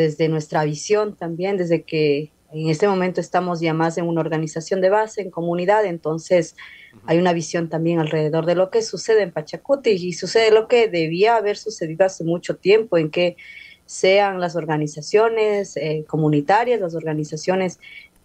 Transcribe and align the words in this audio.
desde 0.00 0.28
nuestra 0.30 0.64
visión 0.64 1.14
también, 1.14 1.58
desde 1.58 1.82
que 1.82 2.32
en 2.52 2.70
este 2.70 2.88
momento 2.88 3.20
estamos 3.20 3.60
ya 3.60 3.74
más 3.74 3.98
en 3.98 4.08
una 4.08 4.22
organización 4.22 4.80
de 4.80 4.88
base, 4.88 5.20
en 5.20 5.30
comunidad, 5.30 5.84
entonces 5.84 6.56
hay 7.04 7.18
una 7.18 7.34
visión 7.34 7.68
también 7.68 8.00
alrededor 8.00 8.46
de 8.46 8.54
lo 8.54 8.70
que 8.70 8.80
sucede 8.80 9.22
en 9.22 9.30
Pachacuti 9.30 9.90
y 9.90 10.14
sucede 10.14 10.50
lo 10.50 10.68
que 10.68 10.88
debía 10.88 11.36
haber 11.36 11.58
sucedido 11.58 12.06
hace 12.06 12.24
mucho 12.24 12.56
tiempo, 12.56 12.96
en 12.96 13.10
que 13.10 13.36
sean 13.84 14.40
las 14.40 14.56
organizaciones 14.56 15.76
eh, 15.76 16.04
comunitarias, 16.08 16.80
las 16.80 16.94
organizaciones 16.94 17.78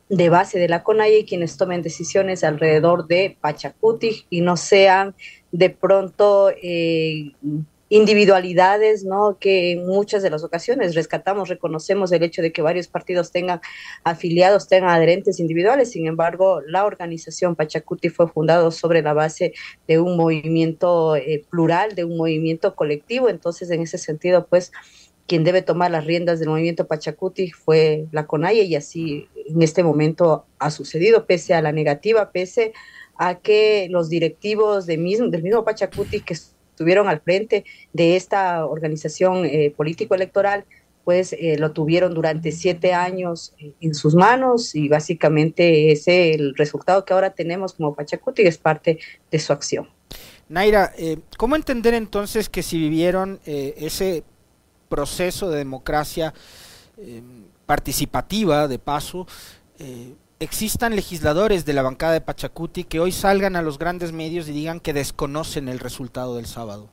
de 0.08 0.30
base 0.30 0.60
de 0.60 0.70
la 0.70 0.82
CONAIE 0.82 1.26
quienes 1.26 1.58
tomen 1.58 1.82
decisiones 1.82 2.44
alrededor 2.44 3.08
de 3.08 3.38
Pachacuti 3.42 4.26
y 4.30 4.42
no 4.42 4.56
sean 4.56 5.14
de 5.52 5.72
pronto 5.72 6.52
eh, 6.62 7.34
individualidades, 7.90 9.04
¿no? 9.04 9.38
Que 9.40 9.74
en 9.74 9.86
muchas 9.86 10.24
de 10.24 10.30
las 10.30 10.44
ocasiones 10.44 10.96
rescatamos, 10.96 11.50
reconocemos 11.50 12.12
el 12.12 12.24
hecho 12.24 12.42
de 12.42 12.52
que 12.52 12.62
varios 12.62 12.88
partidos 12.88 13.32
tengan 13.32 13.62
afiliados, 14.04 14.68
tengan 14.68 14.90
adherentes 14.90 15.40
individuales. 15.40 15.92
Sin 15.92 16.08
embargo, 16.08 16.62
la 16.62 16.86
organización 16.86 17.56
Pachacuti 17.56 18.10
fue 18.10 18.28
fundada 18.28 18.72
sobre 18.72 19.02
la 19.02 19.14
base 19.14 19.54
de 19.88 20.00
un 20.00 20.18
movimiento 20.18 21.16
eh, 21.16 21.46
plural, 21.50 21.94
de 21.94 22.06
un 22.06 22.18
movimiento 22.18 22.76
colectivo. 22.76 23.30
Entonces, 23.30 23.70
en 23.70 23.82
ese 23.84 24.00
sentido, 24.00 24.48
pues, 24.48 24.72
quien 25.28 25.44
debe 25.44 25.62
tomar 25.62 25.92
las 25.92 26.06
riendas 26.06 26.40
del 26.40 26.50
movimiento 26.50 26.88
Pachacuti 26.88 27.52
fue 27.52 28.06
la 28.12 28.28
CONAIE 28.28 28.64
y 28.64 28.76
así 28.76 29.28
en 29.48 29.62
este 29.62 29.84
momento 29.84 30.46
ha 30.60 30.70
sucedido, 30.70 31.26
pese 31.26 31.54
a 31.54 31.62
la 31.62 31.72
negativa, 31.72 32.32
pese 32.32 32.74
a 33.18 33.36
que 33.36 33.88
los 33.90 34.10
directivos 34.10 34.88
mismo, 34.88 35.28
del 35.30 35.42
mismo 35.42 35.64
Pachacuti 35.64 36.20
que 36.20 36.36
estuvieron 36.76 37.08
al 37.08 37.22
frente 37.22 37.64
de 37.94 38.18
esta 38.18 38.66
organización 38.66 39.46
eh, 39.46 39.74
político-electoral, 39.76 40.66
pues 41.06 41.32
eh, 41.32 41.56
lo 41.58 41.72
tuvieron 41.72 42.14
durante 42.14 42.52
siete 42.52 42.94
años 42.94 43.54
eh, 43.60 43.72
en 43.80 43.96
sus 43.96 44.14
manos 44.14 44.76
y 44.76 44.90
básicamente 44.90 45.94
ese 45.94 46.34
el 46.34 46.54
resultado 46.56 47.06
que 47.06 47.14
ahora 47.14 47.30
tenemos 47.30 47.76
como 47.76 47.96
Pachacuti 47.96 48.42
es 48.42 48.58
parte 48.58 49.00
de 49.32 49.40
su 49.40 49.54
acción. 49.54 49.88
Naira, 50.50 50.94
¿cómo 51.38 51.56
entender 51.56 51.94
entonces 51.94 52.50
que 52.50 52.62
si 52.62 52.78
vivieron 52.78 53.40
ese 53.46 54.24
proceso 54.90 55.50
de 55.50 55.58
democracia 55.58 56.36
participativa, 57.66 58.68
de 58.68 58.78
paso, 58.78 59.26
existan 60.46 60.96
legisladores 60.96 61.66
de 61.66 61.74
la 61.74 61.82
bancada 61.82 62.14
de 62.14 62.22
Pachacuti 62.22 62.84
que 62.84 63.00
hoy 63.00 63.12
salgan 63.12 63.56
a 63.56 63.62
los 63.62 63.78
grandes 63.78 64.14
medios 64.14 64.48
y 64.48 64.54
digan 64.54 64.80
que 64.80 64.94
desconocen 64.94 65.68
el 65.68 65.80
resultado 65.80 66.36
del 66.36 66.46
sábado? 66.46 66.90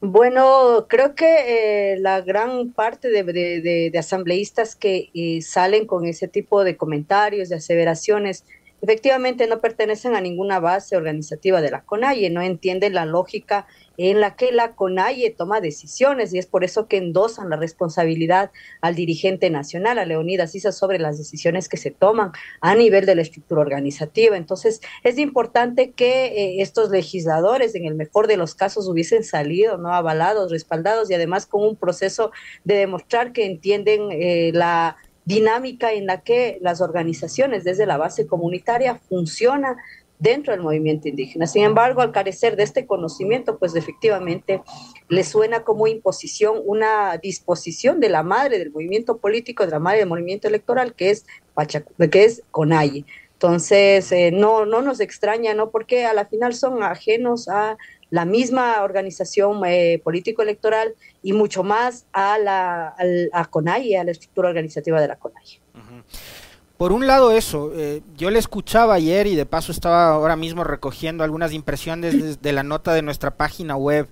Bueno, 0.00 0.86
creo 0.88 1.14
que 1.14 1.94
eh, 1.94 1.98
la 1.98 2.20
gran 2.20 2.72
parte 2.72 3.08
de, 3.08 3.92
asambleístas 3.98 4.76
que 4.76 5.10
eh, 5.14 5.40
salen 5.42 5.86
con 5.86 6.04
ese 6.04 6.28
tipo 6.28 6.64
de 6.64 6.76
comentarios, 6.76 7.48
de 7.48 7.56
aseveraciones, 7.56 8.44
efectivamente 8.82 9.46
no 9.46 9.60
pertenecen 9.60 10.14
a 10.14 10.20
ninguna 10.20 10.60
base 10.60 10.96
organizativa 10.96 11.60
de 11.60 11.70
la 11.70 11.82
CONAIE, 11.82 12.30
no 12.30 12.42
entienden 12.42 12.94
la 12.94 13.06
lógica 13.06 13.66
en 13.96 14.20
la 14.20 14.36
que 14.36 14.52
la 14.52 14.74
CONAIE 14.74 15.30
toma 15.30 15.60
decisiones 15.60 16.32
y 16.32 16.38
es 16.38 16.46
por 16.46 16.64
eso 16.64 16.86
que 16.88 16.96
endosan 16.96 17.50
la 17.50 17.56
responsabilidad 17.56 18.50
al 18.80 18.94
dirigente 18.94 19.50
nacional, 19.50 19.98
a 19.98 20.04
Leonidas 20.04 20.54
Isa, 20.54 20.72
sobre 20.72 20.98
las 20.98 21.18
decisiones 21.18 21.68
que 21.68 21.76
se 21.76 21.90
toman 21.90 22.32
a 22.60 22.74
nivel 22.74 23.06
de 23.06 23.14
la 23.14 23.22
estructura 23.22 23.60
organizativa. 23.60 24.36
Entonces, 24.36 24.80
es 25.02 25.18
importante 25.18 25.92
que 25.92 26.26
eh, 26.26 26.62
estos 26.62 26.90
legisladores, 26.90 27.74
en 27.74 27.86
el 27.86 27.94
mejor 27.94 28.26
de 28.26 28.36
los 28.36 28.54
casos, 28.54 28.88
hubiesen 28.88 29.24
salido, 29.24 29.78
¿no? 29.78 29.92
Avalados, 29.92 30.50
respaldados 30.50 31.10
y 31.10 31.14
además 31.14 31.46
con 31.46 31.62
un 31.62 31.76
proceso 31.76 32.30
de 32.64 32.76
demostrar 32.76 33.32
que 33.32 33.46
entienden 33.46 34.10
eh, 34.12 34.50
la 34.52 34.96
dinámica 35.24 35.92
en 35.92 36.06
la 36.06 36.20
que 36.20 36.58
las 36.60 36.80
organizaciones 36.80 37.64
desde 37.64 37.84
la 37.84 37.96
base 37.96 38.26
comunitaria 38.26 38.94
funcionan 38.94 39.76
dentro 40.18 40.52
del 40.52 40.62
movimiento 40.62 41.08
indígena. 41.08 41.46
Sin 41.46 41.64
embargo, 41.64 42.00
al 42.00 42.12
carecer 42.12 42.56
de 42.56 42.62
este 42.62 42.86
conocimiento, 42.86 43.58
pues 43.58 43.74
efectivamente 43.76 44.62
le 45.08 45.24
suena 45.24 45.62
como 45.62 45.86
imposición 45.86 46.60
una 46.64 47.16
disposición 47.18 48.00
de 48.00 48.08
la 48.08 48.22
madre 48.22 48.58
del 48.58 48.70
movimiento 48.70 49.18
político, 49.18 49.64
de 49.64 49.72
la 49.72 49.78
madre 49.78 50.00
del 50.00 50.08
movimiento 50.08 50.48
electoral, 50.48 50.94
que 50.94 51.10
es, 51.10 51.26
Pachacu 51.54 51.92
que 52.10 52.24
es 52.24 52.42
Conalle. 52.50 53.04
Entonces, 53.34 54.10
eh, 54.12 54.30
no, 54.32 54.64
no 54.64 54.80
nos 54.80 55.00
extraña, 55.00 55.52
¿no? 55.52 55.70
Porque 55.70 56.06
a 56.06 56.14
la 56.14 56.24
final 56.24 56.54
son 56.54 56.82
ajenos 56.82 57.48
a 57.48 57.76
la 58.10 58.24
misma 58.24 58.82
organización 58.82 59.60
eh, 59.66 60.00
político-electoral 60.02 60.94
y 61.22 61.32
mucho 61.32 61.62
más 61.62 62.06
a 62.12 62.38
la 62.38 62.94
a, 63.32 63.44
CONAIE, 63.46 63.98
a 63.98 64.04
la 64.04 64.12
estructura 64.12 64.48
organizativa 64.48 65.00
de 65.00 65.08
la 65.08 65.16
CONAIE. 65.16 65.60
Por 66.76 66.92
un 66.92 67.06
lado 67.06 67.32
eso, 67.32 67.72
eh, 67.74 68.02
yo 68.18 68.30
le 68.30 68.38
escuchaba 68.38 68.94
ayer 68.94 69.26
y 69.26 69.34
de 69.34 69.46
paso 69.46 69.72
estaba 69.72 70.10
ahora 70.10 70.36
mismo 70.36 70.62
recogiendo 70.62 71.24
algunas 71.24 71.54
impresiones 71.54 72.42
de, 72.42 72.52
la 72.52 72.62
nota 72.62 72.92
de 72.92 73.00
nuestra 73.00 73.34
página 73.34 73.76
web, 73.76 74.08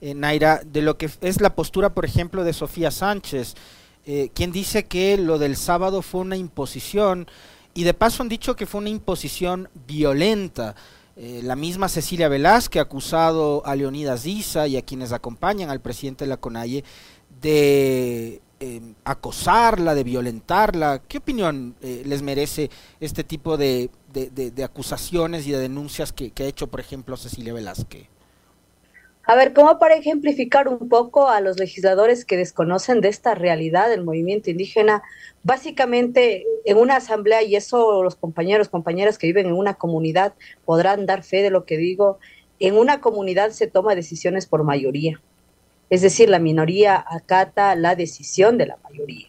eh, 0.00 0.14
Naira, 0.14 0.60
de 0.64 0.82
lo 0.82 0.98
que 0.98 1.08
es 1.20 1.40
la 1.40 1.54
postura, 1.54 1.94
por 1.94 2.04
ejemplo, 2.04 2.42
de 2.42 2.52
Sofía 2.52 2.90
Sánchez, 2.90 3.54
eh, 4.04 4.30
quien 4.34 4.50
dice 4.50 4.86
que 4.86 5.16
lo 5.16 5.38
del 5.38 5.54
sábado 5.56 6.02
fue 6.02 6.22
una 6.22 6.36
imposición 6.36 7.28
y 7.72 7.84
de 7.84 7.94
paso 7.94 8.24
han 8.24 8.28
dicho 8.28 8.56
que 8.56 8.66
fue 8.66 8.80
una 8.80 8.90
imposición 8.90 9.68
violenta. 9.86 10.74
la 11.16 11.56
misma 11.56 11.88
Cecilia 11.88 12.28
Velázquez 12.28 12.80
ha 12.80 12.82
acusado 12.82 13.62
a 13.66 13.74
Leonidas 13.74 14.24
Isa 14.24 14.66
y 14.68 14.76
a 14.76 14.82
quienes 14.82 15.12
acompañan 15.12 15.68
al 15.68 15.80
presidente 15.80 16.24
de 16.24 16.28
la 16.28 16.36
CONAIE 16.36 16.84
de 17.40 18.40
eh, 18.60 18.80
acosarla, 19.04 19.94
de 19.94 20.02
violentarla. 20.02 21.00
¿Qué 21.06 21.18
opinión 21.18 21.76
eh, 21.80 22.02
les 22.04 22.22
merece 22.22 22.70
este 22.98 23.22
tipo 23.22 23.56
de, 23.56 23.88
acusaciones 24.64 25.46
y 25.46 25.52
de 25.52 25.58
denuncias 25.58 26.12
que, 26.12 26.32
ha 26.36 26.42
hecho, 26.42 26.66
por 26.66 26.80
ejemplo, 26.80 27.16
Cecilia 27.16 27.54
Velázquez? 27.54 28.08
A 29.22 29.36
ver, 29.36 29.52
como 29.52 29.78
para 29.78 29.94
ejemplificar 29.94 30.66
un 30.66 30.88
poco 30.88 31.28
a 31.28 31.40
los 31.40 31.58
legisladores 31.58 32.24
que 32.24 32.36
desconocen 32.36 33.00
de 33.00 33.08
esta 33.08 33.34
realidad 33.36 33.90
del 33.90 34.02
movimiento 34.02 34.50
indígena, 34.50 35.02
básicamente 35.44 36.44
en 36.64 36.78
una 36.78 36.96
asamblea, 36.96 37.42
y 37.42 37.54
eso 37.54 38.02
los 38.02 38.16
compañeros, 38.16 38.68
compañeras 38.68 39.18
que 39.18 39.28
viven 39.28 39.46
en 39.46 39.52
una 39.52 39.74
comunidad 39.74 40.34
podrán 40.64 41.06
dar 41.06 41.22
fe 41.22 41.42
de 41.42 41.50
lo 41.50 41.64
que 41.64 41.76
digo, 41.76 42.18
en 42.58 42.76
una 42.76 43.00
comunidad 43.00 43.50
se 43.50 43.68
toma 43.68 43.94
decisiones 43.94 44.46
por 44.46 44.64
mayoría. 44.64 45.20
Es 45.90 46.02
decir, 46.02 46.28
la 46.28 46.38
minoría 46.38 47.04
acata 47.08 47.74
la 47.74 47.94
decisión 47.94 48.58
de 48.58 48.66
la 48.66 48.76
mayoría. 48.78 49.28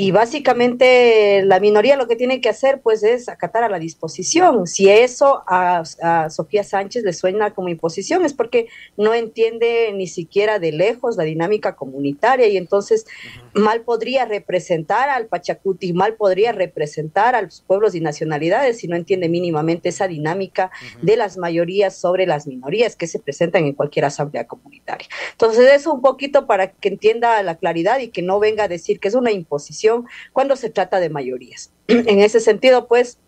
Y 0.00 0.12
básicamente 0.12 1.42
la 1.44 1.60
minoría 1.60 1.94
lo 1.94 2.08
que 2.08 2.16
tiene 2.16 2.40
que 2.40 2.48
hacer 2.48 2.80
pues 2.80 3.02
es 3.02 3.28
acatar 3.28 3.64
a 3.64 3.68
la 3.68 3.78
disposición. 3.78 4.66
Si 4.66 4.88
eso 4.88 5.42
a, 5.46 5.82
Sofía 6.30 6.64
Sánchez 6.64 7.04
le 7.04 7.12
suena 7.12 7.50
como 7.50 7.68
imposición 7.68 8.24
es 8.24 8.32
porque 8.32 8.68
no 8.96 9.12
entiende 9.12 9.92
ni 9.94 10.06
siquiera 10.06 10.58
de 10.58 10.72
lejos 10.72 11.18
la 11.18 11.24
dinámica 11.24 11.76
comunitaria 11.76 12.48
y 12.48 12.56
entonces 12.56 13.04
mal 13.52 13.82
podría 13.82 14.24
representar 14.24 15.10
al 15.10 15.26
Pachacuti, 15.26 15.92
mal 15.92 16.14
podría 16.14 16.52
representar 16.52 17.34
a 17.34 17.42
los 17.42 17.60
pueblos 17.60 17.94
y 17.94 18.00
nacionalidades 18.00 18.78
si 18.78 18.88
no 18.88 18.96
entiende 18.96 19.28
mínimamente 19.28 19.90
esa 19.90 20.08
dinámica 20.08 20.70
de 21.02 21.18
las 21.18 21.36
mayorías 21.36 21.94
sobre 21.94 22.26
las 22.26 22.46
minorías 22.46 22.96
que 22.96 23.06
se 23.06 23.18
presentan 23.18 23.66
en 23.66 23.74
cualquier 23.74 24.06
asamblea 24.06 24.46
comunitaria. 24.46 25.08
Entonces 25.32 25.70
eso 25.70 25.92
un 25.92 26.00
poquito 26.00 26.46
para 26.46 26.70
que 26.72 26.88
entienda 26.88 27.42
la 27.42 27.58
claridad 27.58 27.98
y 27.98 28.08
que 28.08 28.22
no 28.22 28.40
venga 28.40 28.64
a 28.64 28.68
decir 28.68 28.98
que 28.98 29.08
es 29.08 29.14
una 29.14 29.30
imposición 29.30 29.89
cuando 30.32 30.56
se 30.56 30.70
trata 30.70 31.00
de 31.00 31.10
mayorías. 31.10 31.72
En 31.88 32.20
ese 32.20 32.40
sentido, 32.40 32.86
pues, 32.88 33.18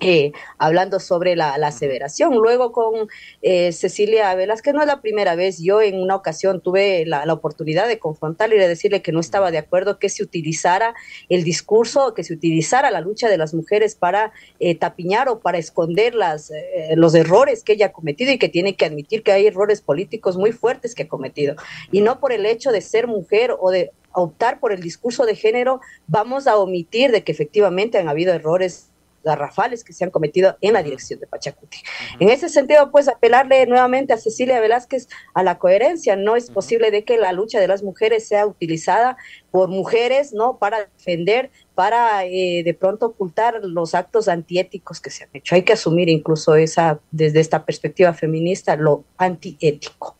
eh, 0.00 0.32
hablando 0.58 1.00
sobre 1.00 1.36
la, 1.36 1.54
aseveración. 1.54 2.34
Luego 2.34 2.72
con 2.72 3.08
eh, 3.42 3.72
Cecilia 3.72 4.34
Velázquez, 4.34 4.74
no 4.74 4.80
es 4.82 4.86
la 4.86 5.00
primera 5.00 5.34
vez, 5.34 5.58
yo 5.58 5.80
en 5.80 6.00
una 6.00 6.14
ocasión 6.14 6.60
tuve 6.60 7.04
la, 7.06 7.24
oportunidad 7.32 7.88
de 7.88 7.98
confrontarle 7.98 8.56
y 8.56 8.58
de 8.58 8.68
decirle 8.68 9.02
que 9.02 9.12
no 9.12 9.20
estaba 9.20 9.50
de 9.50 9.58
acuerdo 9.58 9.98
que 9.98 10.08
se 10.08 10.22
utilizara 10.22 10.94
el 11.28 11.44
discurso, 11.44 12.14
que 12.14 12.24
se 12.24 12.34
utilizara 12.34 12.90
la 12.90 13.00
lucha 13.00 13.28
de 13.28 13.38
las 13.38 13.54
mujeres 13.54 13.94
para 13.94 14.32
eh, 14.58 14.74
tapiñar 14.74 15.28
o 15.28 15.40
para 15.40 15.58
esconder 15.58 16.14
las, 16.14 16.52
los 16.94 17.14
errores 17.14 17.62
que 17.62 17.72
ella 17.72 17.86
ha 17.86 17.92
cometido 17.92 18.32
y 18.32 18.38
que 18.38 18.48
tiene 18.48 18.76
que 18.76 18.86
admitir 18.86 19.22
que 19.22 19.32
hay 19.32 19.46
errores 19.46 19.80
políticos 19.80 20.36
muy 20.36 20.52
fuertes 20.52 20.94
que 20.94 21.04
ha 21.04 21.08
cometido. 21.08 21.56
Y 21.90 22.00
no 22.00 22.20
por 22.20 22.32
el 22.32 22.46
hecho 22.46 22.70
de 22.70 22.80
ser 22.80 23.06
mujer 23.06 23.54
o 23.58 23.70
de 23.70 23.92
optar 24.12 24.60
por 24.60 24.72
el 24.72 24.80
discurso 24.80 25.26
de 25.26 25.34
género, 25.34 25.80
vamos 26.06 26.46
a 26.46 26.56
omitir 26.56 27.12
de 27.12 27.22
que 27.22 27.32
efectivamente 27.32 27.98
han 27.98 28.08
habido 28.08 28.32
errores 28.32 28.90
garrafales 29.26 29.84
que 29.84 29.92
se 29.92 30.04
han 30.04 30.10
cometido 30.10 30.56
en 30.60 30.72
la 30.72 30.82
dirección 30.82 31.20
de 31.20 31.26
Pachacuti. 31.26 31.78
En 32.20 32.30
ese 32.30 32.48
sentido, 32.48 32.90
pues 32.90 33.08
apelarle 33.08 33.66
nuevamente 33.66 34.12
a 34.12 34.18
Cecilia 34.18 34.60
Velázquez 34.60 35.08
a 35.34 35.42
la 35.42 35.58
coherencia. 35.58 36.16
No 36.16 36.36
es 36.36 36.48
posible 36.48 36.90
de 36.90 37.04
que 37.04 37.18
la 37.18 37.32
lucha 37.32 37.60
de 37.60 37.68
las 37.68 37.82
mujeres 37.82 38.26
sea 38.26 38.46
utilizada 38.46 39.18
por 39.50 39.68
mujeres, 39.68 40.32
¿no? 40.32 40.58
Para 40.58 40.86
defender, 40.96 41.50
para 41.74 42.24
eh, 42.24 42.62
de 42.64 42.74
pronto 42.74 43.06
ocultar 43.06 43.60
los 43.62 43.94
actos 43.94 44.28
antiéticos 44.28 45.00
que 45.00 45.10
se 45.10 45.24
han 45.24 45.30
hecho. 45.34 45.56
Hay 45.56 45.62
que 45.62 45.72
asumir 45.72 46.08
incluso 46.08 46.54
esa, 46.54 47.00
desde 47.10 47.40
esta 47.40 47.64
perspectiva 47.64 48.14
feminista, 48.14 48.76
lo 48.76 49.04
antiético. 49.18 50.16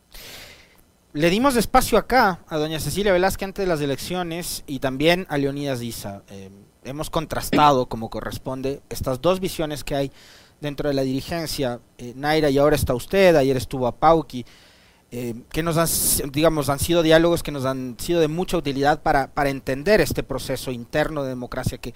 le 1.13 1.29
dimos 1.29 1.55
espacio 1.55 1.97
acá 1.97 2.41
a 2.47 2.57
doña 2.57 2.79
Cecilia 2.79 3.13
Velázquez 3.13 3.47
antes 3.47 3.63
de 3.65 3.69
las 3.69 3.81
elecciones 3.81 4.63
y 4.67 4.79
también 4.79 5.25
a 5.29 5.37
Leonidas 5.37 5.79
Diza. 5.79 6.23
Eh, 6.29 6.49
hemos 6.87 7.09
contrastado 7.09 7.87
como 7.87 8.09
corresponde 8.09 8.81
estas 8.89 9.21
dos 9.21 9.39
visiones 9.39 9.83
que 9.83 9.95
hay 9.95 10.11
dentro 10.61 10.89
de 10.89 10.95
la 10.95 11.03
dirigencia. 11.03 11.79
Eh, 11.97 12.13
Naira, 12.15 12.49
y 12.49 12.57
ahora 12.57 12.75
está 12.75 12.93
usted, 12.93 13.35
ayer 13.35 13.57
estuvo 13.57 13.87
a 13.87 13.95
Pauqui, 13.95 14.45
eh, 15.11 15.35
que 15.49 15.63
nos 15.63 15.77
han, 15.77 16.31
digamos, 16.31 16.69
han 16.69 16.79
sido 16.79 17.01
diálogos 17.01 17.43
que 17.43 17.51
nos 17.51 17.65
han 17.65 17.95
sido 17.99 18.19
de 18.19 18.27
mucha 18.27 18.57
utilidad 18.57 19.01
para, 19.01 19.27
para 19.27 19.49
entender 19.49 20.01
este 20.01 20.23
proceso 20.23 20.71
interno 20.71 21.23
de 21.23 21.29
democracia 21.29 21.77
que, 21.77 21.93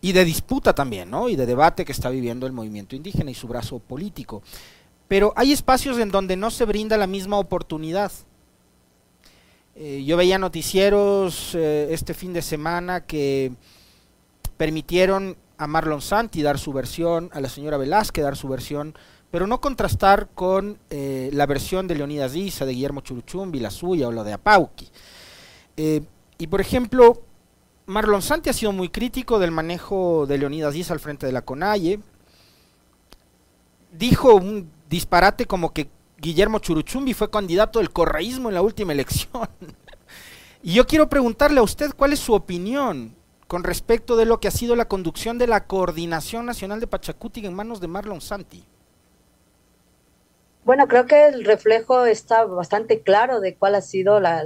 y 0.00 0.12
de 0.12 0.24
disputa 0.24 0.74
también, 0.74 1.10
¿no? 1.10 1.28
Y 1.28 1.36
de 1.36 1.46
debate 1.46 1.84
que 1.84 1.92
está 1.92 2.10
viviendo 2.10 2.46
el 2.46 2.52
movimiento 2.52 2.96
indígena 2.96 3.30
y 3.30 3.34
su 3.34 3.46
brazo 3.46 3.78
político. 3.78 4.42
Pero 5.06 5.32
hay 5.36 5.52
espacios 5.52 5.98
en 5.98 6.10
donde 6.10 6.36
no 6.36 6.50
se 6.50 6.64
brinda 6.64 6.96
la 6.96 7.06
misma 7.06 7.38
oportunidad. 7.38 8.12
Eh, 9.74 10.02
yo 10.04 10.16
veía 10.16 10.38
noticieros 10.38 11.54
este 11.54 12.12
fin 12.12 12.32
de 12.32 12.42
semana 12.42 13.06
que 13.06 13.52
permitieron 14.58 15.38
a 15.56 15.66
Marlon 15.66 16.02
Santi 16.02 16.42
dar 16.42 16.58
su 16.58 16.74
versión, 16.74 17.30
a 17.32 17.40
la 17.40 17.48
señora 17.48 17.78
Velázquez 17.78 18.22
dar 18.22 18.36
su 18.36 18.48
versión, 18.48 18.94
pero 19.30 19.46
no 19.46 19.60
contrastar 19.60 20.28
con 20.34 20.78
eh, 20.90 21.30
la 21.32 21.46
versión 21.46 21.86
de 21.86 21.94
Leonidas 21.94 22.32
Diza, 22.32 22.66
de 22.66 22.72
Guillermo 22.72 23.00
Churuchumbi, 23.00 23.60
la 23.60 23.70
suya 23.70 24.08
o 24.08 24.12
la 24.12 24.24
de 24.24 24.32
Apauqui. 24.34 24.88
Eh, 25.76 26.02
y 26.38 26.46
por 26.46 26.60
ejemplo, 26.60 27.22
Marlon 27.86 28.22
Santi 28.22 28.50
ha 28.50 28.52
sido 28.52 28.72
muy 28.72 28.88
crítico 28.88 29.38
del 29.38 29.50
manejo 29.50 30.26
de 30.26 30.38
Leonidas 30.38 30.74
Diza 30.74 30.92
al 30.92 31.00
frente 31.00 31.26
de 31.26 31.32
la 31.32 31.42
CONAIE. 31.42 32.00
Dijo 33.92 34.34
un 34.34 34.70
disparate 34.88 35.46
como 35.46 35.72
que 35.72 35.88
Guillermo 36.18 36.58
Churuchumbi 36.58 37.14
fue 37.14 37.30
candidato 37.30 37.78
del 37.78 37.90
correísmo 37.90 38.48
en 38.48 38.54
la 38.54 38.62
última 38.62 38.92
elección. 38.92 39.48
y 40.62 40.72
yo 40.72 40.86
quiero 40.86 41.08
preguntarle 41.08 41.60
a 41.60 41.64
usted 41.64 41.92
cuál 41.96 42.12
es 42.12 42.18
su 42.18 42.32
opinión 42.32 43.17
con 43.48 43.64
respecto 43.64 44.16
de 44.16 44.26
lo 44.26 44.38
que 44.38 44.48
ha 44.48 44.52
sido 44.52 44.76
la 44.76 44.88
conducción 44.88 45.38
de 45.38 45.46
la 45.46 45.66
Coordinación 45.66 46.44
Nacional 46.44 46.80
de 46.80 46.86
Pachacuti 46.86 47.44
en 47.44 47.54
manos 47.54 47.80
de 47.80 47.88
Marlon 47.88 48.20
Santi. 48.20 48.62
Bueno, 50.64 50.86
creo 50.86 51.06
que 51.06 51.28
el 51.28 51.46
reflejo 51.46 52.04
está 52.04 52.44
bastante 52.44 53.00
claro 53.00 53.40
de 53.40 53.54
cuál 53.54 53.74
ha 53.74 53.80
sido 53.80 54.20
la, 54.20 54.44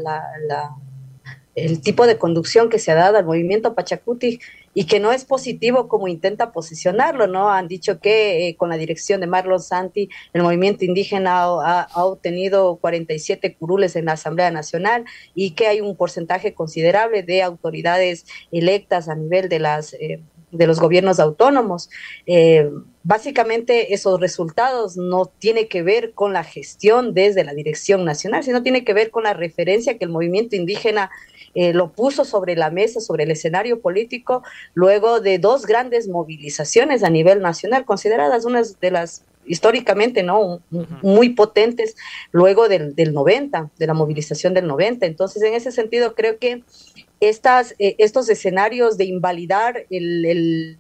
el 1.57 1.81
tipo 1.81 2.07
de 2.07 2.17
conducción 2.17 2.71
que 2.71 2.79
se 2.79 2.93
ha 2.93 2.95
dado 2.95 3.19
al 3.19 3.25
movimiento 3.25 3.75
Pachacuti 3.75 4.39
y 4.75 4.85
que 4.85 5.01
no 5.01 5.13
es 5.13 5.25
positivo 5.25 5.89
como 5.89 6.09
intenta 6.09 6.53
posicionarlo, 6.53 7.27
¿no? 7.27 7.51
Han 7.51 7.69
dicho 7.69 8.01
que 8.01 8.49
eh, 8.49 8.57
con 8.57 8.71
la 8.71 8.77
dirección 8.77 9.21
de 9.21 9.27
Marlon 9.27 9.61
Santi 9.61 10.09
el 10.33 10.43
movimiento 10.43 10.85
indígena 10.85 11.43
ha, 11.43 12.05
obtenido 12.05 12.77
47 12.77 13.57
curules 13.57 13.97
en 13.97 14.07
la 14.07 14.13
Asamblea 14.13 14.51
Nacional 14.51 15.05
y 15.35 15.53
que 15.53 15.67
hay 15.67 15.81
un 15.81 15.97
porcentaje 15.97 16.55
considerable 16.55 17.23
de 17.23 17.43
autoridades 17.43 18.27
electas 18.51 19.09
a 19.09 19.15
nivel 19.15 19.49
de 19.49 19.59
las 19.59 19.95
eh, 19.95 20.21
de 20.53 20.67
los 20.67 20.79
gobiernos 20.79 21.19
autónomos. 21.19 21.91
Eh, 22.27 22.71
básicamente 23.05 23.95
esos 23.95 24.21
resultados 24.21 24.97
no 24.97 25.27
tiene 25.27 25.69
que 25.69 25.83
ver 25.83 26.13
con 26.13 26.33
la 26.33 26.45
gestión 26.45 27.15
desde 27.15 27.45
la 27.45 27.55
dirección 27.55 28.05
nacional, 28.05 28.45
sino 28.45 28.63
tiene 28.63 28.85
que 28.85 28.95
ver 28.95 29.11
con 29.11 29.25
la 29.25 29.35
referencia 29.35 29.99
que 29.99 30.05
el 30.05 30.11
movimiento 30.11 30.57
indígena 30.57 31.11
eh, 31.55 31.75
lo 31.75 31.93
puso 31.93 32.25
sobre 32.25 32.57
la 32.57 32.71
mesa, 32.71 33.01
sobre 33.01 33.25
el 33.25 33.31
escenario 33.31 33.81
político, 33.81 34.43
luego 34.75 35.21
de 35.21 35.39
dos 35.39 35.67
grandes 35.67 36.09
movilizaciones 36.09 37.03
a 37.03 37.11
nivel 37.11 37.43
nacional, 37.43 37.85
consideradas 37.85 38.45
unas 38.45 38.81
de 38.81 38.91
las 38.91 39.25
históricamente 39.45 40.23
no 40.23 40.61
muy 41.03 41.31
potentes 41.31 41.97
luego 42.31 42.69
del, 42.69 42.95
del 42.95 43.13
90 43.13 43.71
de 43.77 43.87
la 43.89 43.93
movilización 43.93 44.55
del 44.55 44.69
90 44.69 45.05
entonces 45.05 45.43
en 45.43 45.55
ese 45.55 45.73
sentido 45.73 46.15
creo 46.15 46.39
que 46.39 46.63
estas 47.19 47.75
eh, 47.79 47.97
estos 47.99 48.29
escenarios 48.29 48.97
de 48.99 49.07
invalidar 49.07 49.85
el, 49.91 50.79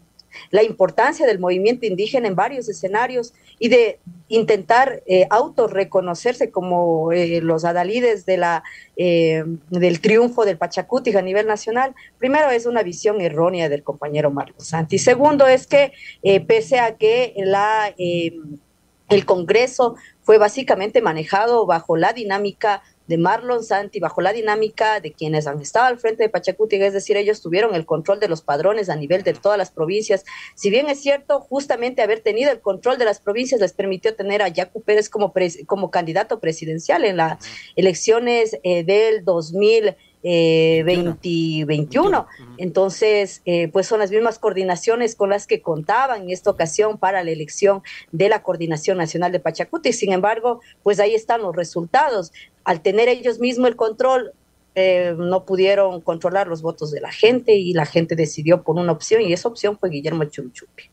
la 0.50 0.62
importancia 0.62 1.26
del 1.26 1.38
movimiento 1.38 1.86
indígena 1.86 2.28
en 2.28 2.34
varios 2.34 2.68
escenarios 2.68 3.32
y 3.58 3.68
de 3.68 3.98
intentar 4.28 5.02
eh, 5.06 5.26
autorreconocerse 5.30 6.50
como 6.50 7.12
eh, 7.12 7.40
los 7.40 7.64
adalides 7.64 8.24
de 8.26 8.36
la, 8.36 8.64
eh, 8.96 9.44
del 9.70 10.00
triunfo 10.00 10.44
del 10.44 10.58
Pachacuti 10.58 11.14
a 11.16 11.22
nivel 11.22 11.46
nacional, 11.46 11.94
primero 12.18 12.50
es 12.50 12.66
una 12.66 12.82
visión 12.82 13.20
errónea 13.20 13.68
del 13.68 13.82
compañero 13.82 14.30
Marcos 14.30 14.68
Santi. 14.68 14.98
Segundo 14.98 15.46
es 15.46 15.66
que 15.66 15.92
eh, 16.22 16.40
pese 16.40 16.78
a 16.78 16.96
que 16.96 17.34
la, 17.36 17.94
el 17.96 19.26
Congreso 19.26 19.96
fue 20.22 20.38
básicamente 20.38 21.02
manejado 21.02 21.66
bajo 21.66 21.96
la 21.96 22.12
dinámica 22.12 22.82
de 23.06 23.18
Marlon 23.18 23.64
Santi 23.64 24.00
bajo 24.00 24.20
la 24.20 24.32
dinámica 24.32 25.00
de 25.00 25.12
quienes 25.12 25.46
han 25.46 25.60
estado 25.60 25.86
al 25.86 25.98
frente 25.98 26.22
de 26.22 26.28
Pachacuti, 26.28 26.76
es 26.76 26.92
decir, 26.92 27.16
ellos 27.16 27.42
tuvieron 27.42 27.74
el 27.74 27.86
control 27.86 28.20
de 28.20 28.28
los 28.28 28.42
padrones 28.42 28.88
a 28.88 28.96
nivel 28.96 29.22
de 29.22 29.34
todas 29.34 29.58
las 29.58 29.70
provincias. 29.70 30.24
Si 30.54 30.70
bien 30.70 30.88
es 30.88 31.00
cierto, 31.00 31.40
justamente 31.40 32.02
haber 32.02 32.20
tenido 32.20 32.50
el 32.50 32.60
control 32.60 32.98
de 32.98 33.04
las 33.04 33.20
provincias 33.20 33.60
les 33.60 33.72
permitió 33.72 34.14
tener 34.14 34.42
a 34.42 34.48
Yacu 34.48 34.82
Pérez 34.82 35.08
como, 35.08 35.32
como 35.66 35.90
candidato 35.90 36.40
presidencial 36.40 37.04
en 37.04 37.16
las 37.16 37.38
elecciones 37.76 38.58
eh, 38.62 38.84
del 38.84 39.24
2000 39.24 39.96
eh, 40.22 40.82
2021. 40.86 42.26
Entonces, 42.58 43.42
eh, 43.44 43.68
pues 43.68 43.86
son 43.86 43.98
las 44.00 44.10
mismas 44.10 44.38
coordinaciones 44.38 45.14
con 45.14 45.30
las 45.30 45.46
que 45.46 45.62
contaban 45.62 46.22
en 46.22 46.30
esta 46.30 46.50
ocasión 46.50 46.98
para 46.98 47.24
la 47.24 47.30
elección 47.30 47.82
de 48.12 48.28
la 48.28 48.42
Coordinación 48.42 48.98
Nacional 48.98 49.32
de 49.32 49.40
Pachacuti. 49.40 49.92
Sin 49.92 50.12
embargo, 50.12 50.60
pues 50.82 51.00
ahí 51.00 51.14
están 51.14 51.42
los 51.42 51.56
resultados. 51.56 52.32
Al 52.64 52.82
tener 52.82 53.08
ellos 53.08 53.38
mismos 53.40 53.68
el 53.68 53.76
control, 53.76 54.32
eh, 54.74 55.14
no 55.18 55.44
pudieron 55.44 56.00
controlar 56.00 56.46
los 56.46 56.62
votos 56.62 56.90
de 56.90 57.00
la 57.00 57.12
gente 57.12 57.56
y 57.56 57.74
la 57.74 57.84
gente 57.84 58.16
decidió 58.16 58.62
por 58.62 58.76
una 58.76 58.92
opción 58.92 59.20
y 59.20 59.32
esa 59.32 59.48
opción 59.48 59.78
fue 59.78 59.90
Guillermo 59.90 60.24
Churuchupi. 60.24 60.84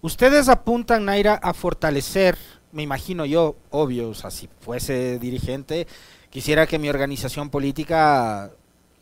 Ustedes 0.00 0.48
apuntan, 0.48 1.04
Naira, 1.04 1.34
a 1.34 1.54
fortalecer, 1.54 2.36
me 2.72 2.82
imagino 2.82 3.24
yo, 3.24 3.54
obvio, 3.70 4.08
o 4.08 4.14
sea, 4.14 4.32
si 4.32 4.48
fuese 4.60 5.20
dirigente, 5.20 5.86
quisiera 6.30 6.66
que 6.66 6.80
mi 6.80 6.88
organización 6.88 7.50
política 7.50 8.50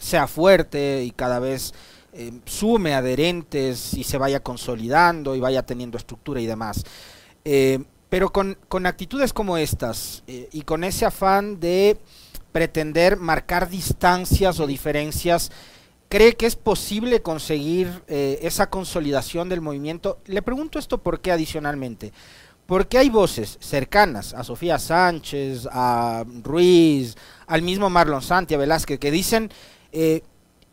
sea 0.00 0.26
fuerte 0.26 1.04
y 1.04 1.12
cada 1.12 1.38
vez 1.38 1.72
eh, 2.12 2.32
sume 2.44 2.94
adherentes 2.94 3.94
y 3.94 4.02
se 4.02 4.18
vaya 4.18 4.40
consolidando 4.40 5.36
y 5.36 5.40
vaya 5.40 5.62
teniendo 5.62 5.96
estructura 5.96 6.40
y 6.40 6.46
demás. 6.46 6.84
Eh, 7.44 7.78
pero 8.08 8.32
con, 8.32 8.58
con, 8.68 8.86
actitudes 8.86 9.32
como 9.32 9.56
estas 9.56 10.24
eh, 10.26 10.48
y 10.50 10.62
con 10.62 10.82
ese 10.82 11.06
afán 11.06 11.60
de 11.60 11.98
pretender 12.50 13.16
marcar 13.16 13.68
distancias 13.68 14.58
o 14.58 14.66
diferencias, 14.66 15.52
¿cree 16.08 16.34
que 16.34 16.46
es 16.46 16.56
posible 16.56 17.22
conseguir 17.22 18.02
esa 18.08 18.68
consolidación 18.68 19.48
del 19.48 19.60
movimiento? 19.60 20.18
Le 20.26 20.42
pregunto 20.42 20.80
esto 20.80 20.98
por 20.98 21.20
qué 21.20 21.30
adicionalmente. 21.30 22.12
Porque 22.66 22.98
hay 22.98 23.08
voces 23.08 23.56
cercanas 23.60 24.34
a 24.34 24.42
Sofía 24.42 24.80
Sánchez, 24.80 25.68
a 25.70 26.24
Ruiz, 26.42 27.16
al 27.46 27.62
mismo 27.62 27.88
Marlon 27.88 28.22
Santi, 28.22 28.54
a 28.54 28.58
Velázquez, 28.58 28.98
que 28.98 29.12
dicen 29.12 29.50
eh, 29.92 30.22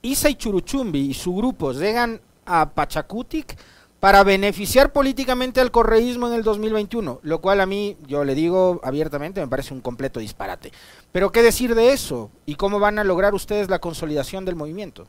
Isa 0.02 0.30
y 0.30 0.36
Churuchumbi 0.36 1.10
y 1.10 1.14
su 1.14 1.36
grupo 1.36 1.72
llegan 1.74 2.22
a 2.46 2.70
Pachacutic 2.70 3.58
para 4.00 4.24
beneficiar 4.24 4.94
políticamente 4.94 5.60
al 5.60 5.72
correísmo 5.72 6.28
en 6.28 6.34
el 6.34 6.44
2021, 6.44 7.20
lo 7.24 7.42
cual 7.42 7.62
a 7.62 7.66
mí, 7.66 7.98
yo 8.08 8.24
le 8.24 8.36
digo 8.36 8.80
abiertamente, 8.84 9.42
me 9.42 9.48
parece 9.48 9.74
un 9.74 9.82
completo 9.82 10.20
disparate. 10.20 10.72
Pero 11.12 11.32
¿qué 11.32 11.42
decir 11.42 11.74
de 11.74 11.92
eso? 11.92 12.30
¿Y 12.46 12.56
cómo 12.56 12.80
van 12.80 13.00
a 13.00 13.04
lograr 13.04 13.34
ustedes 13.34 13.70
la 13.70 13.80
consolidación 13.80 14.46
del 14.46 14.56
movimiento? 14.56 15.08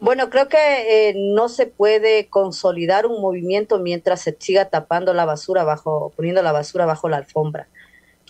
Bueno, 0.00 0.30
creo 0.30 0.48
que 0.48 1.08
eh, 1.08 1.14
no 1.16 1.48
se 1.48 1.66
puede 1.66 2.28
consolidar 2.28 3.06
un 3.06 3.20
movimiento 3.20 3.78
mientras 3.78 4.20
se 4.20 4.36
siga 4.38 4.66
tapando 4.66 5.14
la 5.14 5.24
basura 5.24 5.64
bajo, 5.64 6.12
poniendo 6.14 6.42
la 6.42 6.52
basura 6.52 6.86
bajo 6.86 7.08
la 7.08 7.16
alfombra 7.16 7.66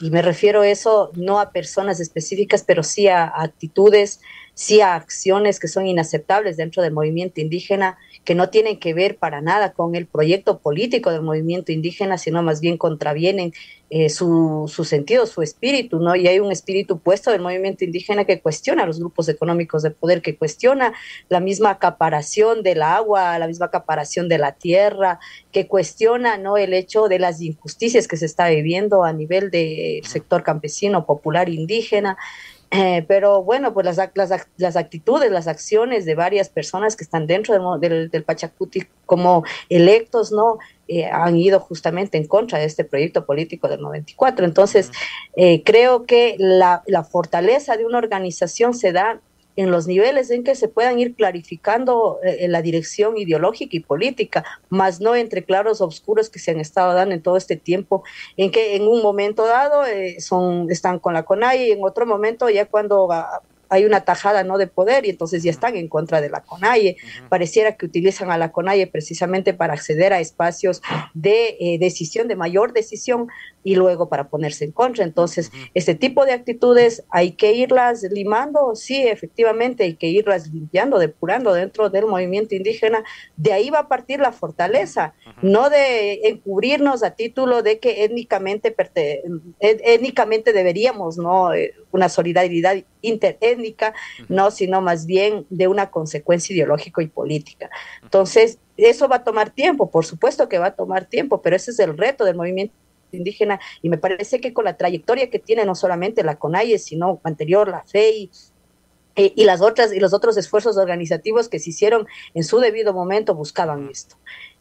y 0.00 0.10
me 0.10 0.22
refiero 0.22 0.62
a 0.62 0.68
eso 0.68 1.10
no 1.14 1.40
a 1.40 1.50
personas 1.50 2.00
específicas, 2.00 2.62
pero 2.62 2.82
sí 2.82 3.08
a, 3.08 3.24
actitudes, 3.24 4.20
sí 4.54 4.80
a 4.80 4.94
acciones 4.94 5.58
que 5.58 5.68
son 5.68 5.86
inaceptables 5.86 6.56
dentro 6.56 6.82
del 6.82 6.92
movimiento 6.92 7.40
indígena, 7.40 7.98
que 8.28 8.34
no 8.34 8.50
tienen 8.50 8.78
que 8.78 8.92
ver 8.92 9.16
para 9.16 9.40
nada 9.40 9.72
con 9.72 9.94
el 9.94 10.04
proyecto 10.04 10.58
político 10.58 11.10
del 11.10 11.22
movimiento 11.22 11.72
indígena, 11.72 12.18
sino 12.18 12.42
más 12.42 12.60
bien 12.60 12.76
contravienen 12.76 13.54
eh, 13.88 14.10
su, 14.10 14.70
su, 14.70 14.84
sentido, 14.84 15.24
su 15.24 15.40
espíritu, 15.40 15.98
¿no? 15.98 16.14
Y 16.14 16.28
hay 16.28 16.38
un 16.38 16.52
espíritu 16.52 16.98
puesto 16.98 17.30
del 17.30 17.40
movimiento 17.40 17.86
indígena 17.86 18.26
que 18.26 18.38
cuestiona 18.42 18.82
a 18.82 18.86
los 18.86 18.98
grupos 18.98 19.30
económicos 19.30 19.82
de 19.82 19.92
poder, 19.92 20.20
que 20.20 20.36
cuestiona 20.36 20.92
la 21.30 21.40
misma 21.40 21.70
acaparación 21.70 22.62
del 22.62 22.82
agua, 22.82 23.38
la 23.38 23.46
misma 23.46 23.64
acaparación 23.64 24.28
de 24.28 24.36
la 24.36 24.52
tierra, 24.52 25.20
que 25.50 25.66
cuestiona, 25.66 26.36
¿no? 26.36 26.58
El 26.58 26.74
hecho 26.74 27.08
de 27.08 27.20
las 27.20 27.40
injusticias 27.40 28.06
que 28.06 28.18
se 28.18 28.26
está 28.26 28.50
viviendo 28.50 29.04
a 29.04 29.14
nivel 29.14 29.50
del 29.50 30.04
sector 30.04 30.42
campesino, 30.42 31.06
popular, 31.06 31.48
indígena 31.48 32.18
Eh, 32.70 33.02
pero 33.08 33.42
bueno, 33.42 33.72
pues 33.72 33.86
las, 33.86 33.96
las, 34.14 34.46
las, 34.58 34.76
actitudes, 34.76 35.30
las 35.30 35.46
acciones 35.46 36.04
de 36.04 36.14
varias 36.14 36.50
personas 36.50 36.96
que 36.96 37.04
están 37.04 37.26
dentro 37.26 37.78
del, 37.78 38.10
del, 38.10 38.24
Pachacuti 38.24 38.86
como 39.06 39.42
electos, 39.70 40.32
¿no? 40.32 40.58
Eh, 40.86 41.06
han 41.06 41.36
ido 41.36 41.60
justamente 41.60 42.18
en 42.18 42.26
contra 42.26 42.58
de 42.58 42.66
este 42.66 42.84
proyecto 42.84 43.24
político 43.24 43.68
del 43.68 43.80
94. 43.80 44.44
Entonces, 44.44 44.90
eh, 45.34 45.62
creo 45.64 46.04
que 46.04 46.36
la, 46.38 46.82
la, 46.86 47.04
fortaleza 47.04 47.76
de 47.78 47.86
una 47.86 47.98
organización 47.98 48.74
se 48.74 48.92
da 48.92 49.20
en 49.58 49.72
los 49.72 49.88
niveles 49.88 50.30
en 50.30 50.44
que 50.44 50.54
se 50.54 50.68
puedan 50.68 51.00
ir 51.00 51.16
clarificando 51.16 52.20
eh, 52.22 52.46
la 52.46 52.62
dirección 52.62 53.18
ideológica 53.18 53.76
y 53.76 53.80
política, 53.80 54.44
más 54.68 55.00
no 55.00 55.16
entre 55.16 55.42
claros 55.42 55.80
oscuros 55.80 56.30
que 56.30 56.38
se 56.38 56.52
han 56.52 56.60
estado 56.60 56.94
dando 56.94 57.16
en 57.16 57.22
todo 57.22 57.36
este 57.36 57.56
tiempo, 57.56 58.04
en 58.36 58.52
que 58.52 58.76
en 58.76 58.86
un 58.86 59.02
momento 59.02 59.46
dado 59.46 59.84
eh, 59.84 60.20
son, 60.20 60.70
están 60.70 61.00
con 61.00 61.12
la 61.12 61.24
CONAI 61.24 61.70
y 61.70 61.72
en 61.72 61.82
otro 61.82 62.06
momento 62.06 62.48
ya 62.48 62.66
cuando 62.66 63.08
hay 63.68 63.84
una 63.84 64.04
tajada 64.04 64.44
no 64.44 64.58
de 64.58 64.66
poder 64.66 65.06
y 65.06 65.10
entonces 65.10 65.42
ya 65.42 65.50
están 65.50 65.76
en 65.76 65.88
contra 65.88 66.20
de 66.20 66.30
la 66.30 66.42
CONAIE. 66.42 66.96
Pareciera 67.28 67.76
que 67.76 67.86
utilizan 67.86 68.30
a 68.30 68.38
la 68.38 68.52
CONAIE 68.52 68.86
precisamente 68.86 69.54
para 69.54 69.74
acceder 69.74 70.12
a 70.12 70.20
espacios 70.20 70.82
de 71.14 71.56
eh, 71.60 71.78
decisión, 71.78 72.28
de 72.28 72.36
mayor 72.36 72.72
decisión 72.72 73.28
y 73.64 73.74
luego 73.74 74.08
para 74.08 74.28
ponerse 74.28 74.64
en 74.64 74.72
contra. 74.72 75.04
Entonces, 75.04 75.50
este 75.74 75.94
tipo 75.94 76.24
de 76.24 76.32
actitudes 76.32 77.04
hay 77.10 77.32
que 77.32 77.52
irlas 77.52 78.02
limando, 78.02 78.74
sí, 78.74 79.06
efectivamente, 79.06 79.84
hay 79.84 79.96
que 79.96 80.06
irlas 80.06 80.48
limpiando, 80.48 80.98
depurando 80.98 81.52
dentro 81.52 81.90
del 81.90 82.06
movimiento 82.06 82.54
indígena. 82.54 83.04
De 83.36 83.52
ahí 83.52 83.70
va 83.70 83.80
a 83.80 83.88
partir 83.88 84.20
la 84.20 84.32
fortaleza, 84.32 85.14
no 85.42 85.68
de 85.68 86.28
encubrirnos 86.28 87.02
a 87.02 87.10
título 87.10 87.62
de 87.62 87.78
que 87.78 88.04
étnicamente, 88.04 88.74
étnicamente 89.60 90.52
deberíamos, 90.52 91.18
¿no? 91.18 91.52
Eh, 91.52 91.74
una 91.90 92.08
solidaridad 92.08 92.76
no, 94.28 94.50
sino 94.50 94.80
más 94.80 95.06
bien 95.06 95.46
de 95.50 95.68
una 95.68 95.90
consecuencia 95.90 96.54
ideológica 96.54 97.02
y 97.02 97.08
política. 97.08 97.70
Entonces, 98.02 98.58
eso 98.76 99.08
va 99.08 99.16
a 99.16 99.24
tomar 99.24 99.50
tiempo, 99.50 99.90
por 99.90 100.04
supuesto 100.04 100.48
que 100.48 100.58
va 100.58 100.66
a 100.66 100.74
tomar 100.74 101.06
tiempo, 101.06 101.42
pero 101.42 101.56
ese 101.56 101.70
es 101.70 101.78
el 101.78 101.96
reto 101.96 102.24
del 102.24 102.36
movimiento 102.36 102.74
indígena 103.10 103.58
y 103.82 103.88
me 103.88 103.98
parece 103.98 104.40
que 104.40 104.52
con 104.52 104.64
la 104.64 104.76
trayectoria 104.76 105.30
que 105.30 105.38
tiene 105.38 105.64
no 105.64 105.74
solamente 105.74 106.22
la 106.22 106.36
CONAIE, 106.36 106.78
sino 106.78 107.20
anterior 107.24 107.68
la 107.68 107.82
FEI, 107.84 108.30
eh, 109.16 109.32
y 109.34 109.44
las 109.44 109.60
otras 109.60 109.92
y 109.92 109.98
los 109.98 110.14
otros 110.14 110.36
esfuerzos 110.36 110.76
organizativos 110.76 111.48
que 111.48 111.58
se 111.58 111.70
hicieron 111.70 112.06
en 112.34 112.44
su 112.44 112.60
debido 112.60 112.92
momento 112.92 113.34
buscaban 113.34 113.88
esto 113.90 114.16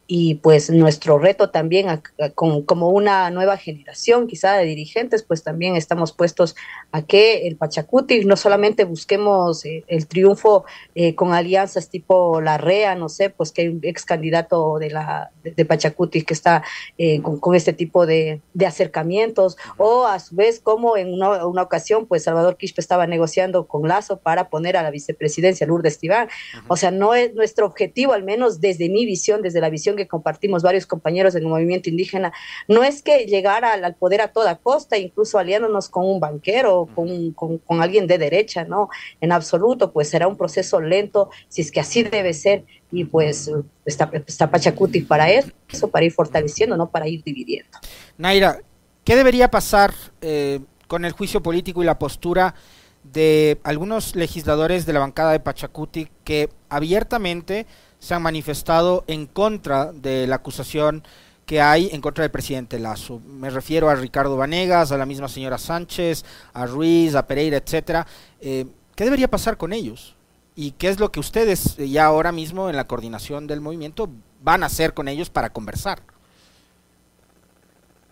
y 0.07 0.35
pues 0.35 0.69
nuestro 0.69 1.19
reto 1.19 1.49
también 1.49 2.01
como 2.33 2.89
una 2.89 3.29
nueva 3.29 3.57
generación 3.57 4.27
quizá 4.27 4.53
de 4.53 4.63
dirigentes, 4.63 5.21
pues 5.21 5.43
también 5.43 5.75
estamos 5.75 6.13
puestos 6.13 6.55
a 6.93 7.01
que 7.01 7.45
el 7.45 7.57
Pachacuti 7.57 8.23
no 8.23 8.37
solamente 8.37 8.85
busquemos 8.85 9.65
eh, 9.65 9.83
el 9.87 10.07
triunfo 10.07 10.63
eh, 10.95 11.13
con 11.13 11.33
alianzas 11.33 11.89
tipo 11.89 12.39
la 12.39 12.57
REA, 12.57 12.95
no 12.95 13.09
sé, 13.09 13.29
pues 13.29 13.51
que 13.51 13.63
hay 13.63 13.67
un 13.67 13.79
ex 13.83 14.05
candidato 14.05 14.79
de, 14.79 14.91
la, 14.91 15.31
de, 15.43 15.65
Pachacuti 15.65 16.21
que 16.21 16.33
está 16.33 16.63
eh, 16.97 17.21
con, 17.21 17.55
este 17.55 17.73
tipo 17.73 18.05
de, 18.05 18.41
acercamientos, 18.65 19.57
o 19.77 20.05
a 20.05 20.19
su 20.19 20.35
vez 20.35 20.61
como 20.61 20.95
en 20.95 21.13
una, 21.13 21.61
ocasión 21.61 22.05
pues 22.05 22.23
Salvador 22.23 22.55
Quispe 22.55 22.79
estaba 22.79 23.07
negociando 23.07 23.67
con 23.67 23.87
Lazo 23.87 24.19
para 24.19 24.49
poner 24.49 24.77
a 24.77 24.83
la 24.83 24.91
vicepresidencia 24.91 25.67
Lourdes 25.67 25.99
Tibán. 25.99 26.29
O 26.69 26.77
sea, 26.77 26.91
no 26.91 27.13
es 27.13 27.33
nuestro 27.33 27.65
objetivo, 27.65 28.13
al 28.13 28.23
menos 28.23 28.61
desde 28.61 28.89
mi 28.89 29.05
visión, 29.05 29.41
desde 29.41 29.59
la 29.59 29.69
visión 29.69 29.96
que 29.97 30.07
compartimos 30.07 30.63
varios 30.63 30.85
compañeros 30.85 31.35
en 31.35 31.43
el 31.43 31.49
movimiento 31.49 31.89
indígena, 31.89 32.31
no 32.67 32.83
es 32.83 33.01
que 33.01 33.25
llegar 33.25 33.65
al, 33.65 33.95
poder 33.95 34.21
a 34.21 34.29
toda 34.29 34.57
costa, 34.57 34.97
incluso 34.97 35.37
aliándonos 35.37 35.89
con 35.89 36.05
un 36.05 36.19
banquero, 36.19 36.87
con, 36.95 37.31
con, 37.33 37.81
alguien 37.81 38.07
de 38.07 38.17
derecha, 38.17 38.63
no, 38.63 38.89
en 39.21 39.31
absoluto, 39.31 39.91
pues 39.91 40.09
será 40.09 40.27
un 40.27 40.37
proceso 40.37 40.79
lento, 40.79 41.29
si 41.49 41.61
es 41.61 41.71
que 41.71 41.79
así 41.79 42.03
debe 42.03 42.33
ser, 42.33 42.63
y 42.91 43.03
pues 43.05 43.51
está, 43.85 44.09
está 44.25 44.49
Pachacuti 44.49 45.01
para 45.01 45.29
eso, 45.29 45.87
para 45.91 46.05
ir 46.05 46.13
fortaleciendo, 46.13 46.77
no 46.77 46.89
para 46.89 47.07
ir 47.07 47.23
dividiendo. 47.23 47.77
Naira, 48.17 48.61
¿qué 49.03 49.15
debería 49.15 49.49
pasar 49.49 49.93
eh, 50.21 50.59
con 50.87 51.05
el 51.05 51.11
juicio 51.11 51.43
político 51.43 51.83
y 51.83 51.85
la 51.85 51.99
postura 51.99 52.55
de 53.03 53.59
algunos 53.63 54.15
legisladores 54.15 54.85
de 54.85 54.93
la 54.93 54.99
bancada 54.99 55.31
de 55.31 55.39
Pachacuti 55.39 56.07
que 56.23 56.49
abiertamente 56.69 57.65
se 57.99 58.13
han 58.13 58.21
manifestado 58.21 59.03
en 59.07 59.25
contra 59.25 59.91
de 59.91 60.27
la 60.27 60.35
acusación 60.35 61.03
que 61.45 61.61
hay 61.61 61.89
en 61.93 62.01
contra 62.01 62.23
del 62.23 62.31
presidente 62.31 62.77
Lazo. 62.77 63.21
Me 63.25 63.49
refiero 63.49 63.89
a 63.89 63.95
Ricardo 63.95 64.35
Vanegas, 64.35 64.91
a 64.91 64.97
la 64.97 65.05
misma 65.05 65.29
señora 65.29 65.57
Sánchez, 65.57 66.25
a 66.53 66.65
Ruiz, 66.65 67.15
a 67.15 67.25
Pereira, 67.25 67.57
etcétera. 67.57 68.05
Eh, 68.41 68.65
¿Qué 68.95 69.05
debería 69.05 69.29
pasar 69.29 69.57
con 69.57 69.71
ellos? 69.71 70.15
¿Y 70.55 70.71
qué 70.71 70.89
es 70.89 70.99
lo 70.99 71.11
que 71.11 71.21
ustedes 71.21 71.79
eh, 71.79 71.89
ya 71.89 72.05
ahora 72.05 72.33
mismo 72.33 72.69
en 72.69 72.75
la 72.75 72.87
coordinación 72.87 73.47
del 73.47 73.61
movimiento 73.61 74.09
van 74.41 74.63
a 74.63 74.65
hacer 74.65 74.93
con 74.93 75.07
ellos 75.07 75.29
para 75.29 75.51
conversar? 75.51 76.01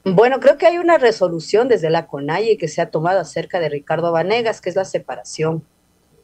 Bueno, 0.06 0.40
creo 0.40 0.58
que 0.58 0.68
hay 0.68 0.78
una 0.78 0.98
resolución 0.98 1.68
desde 1.68 1.90
la 1.90 2.06
CONAIE 2.06 2.58
que 2.58 2.68
se 2.68 2.82
ha 2.82 2.92
tomado 2.92 3.20
acerca 3.20 3.60
de 3.60 3.70
Ricardo 3.70 4.12
Vanegas, 4.12 4.62
que 4.62 4.70
es 4.70 4.76
la 4.76 4.86
separación 4.86 5.66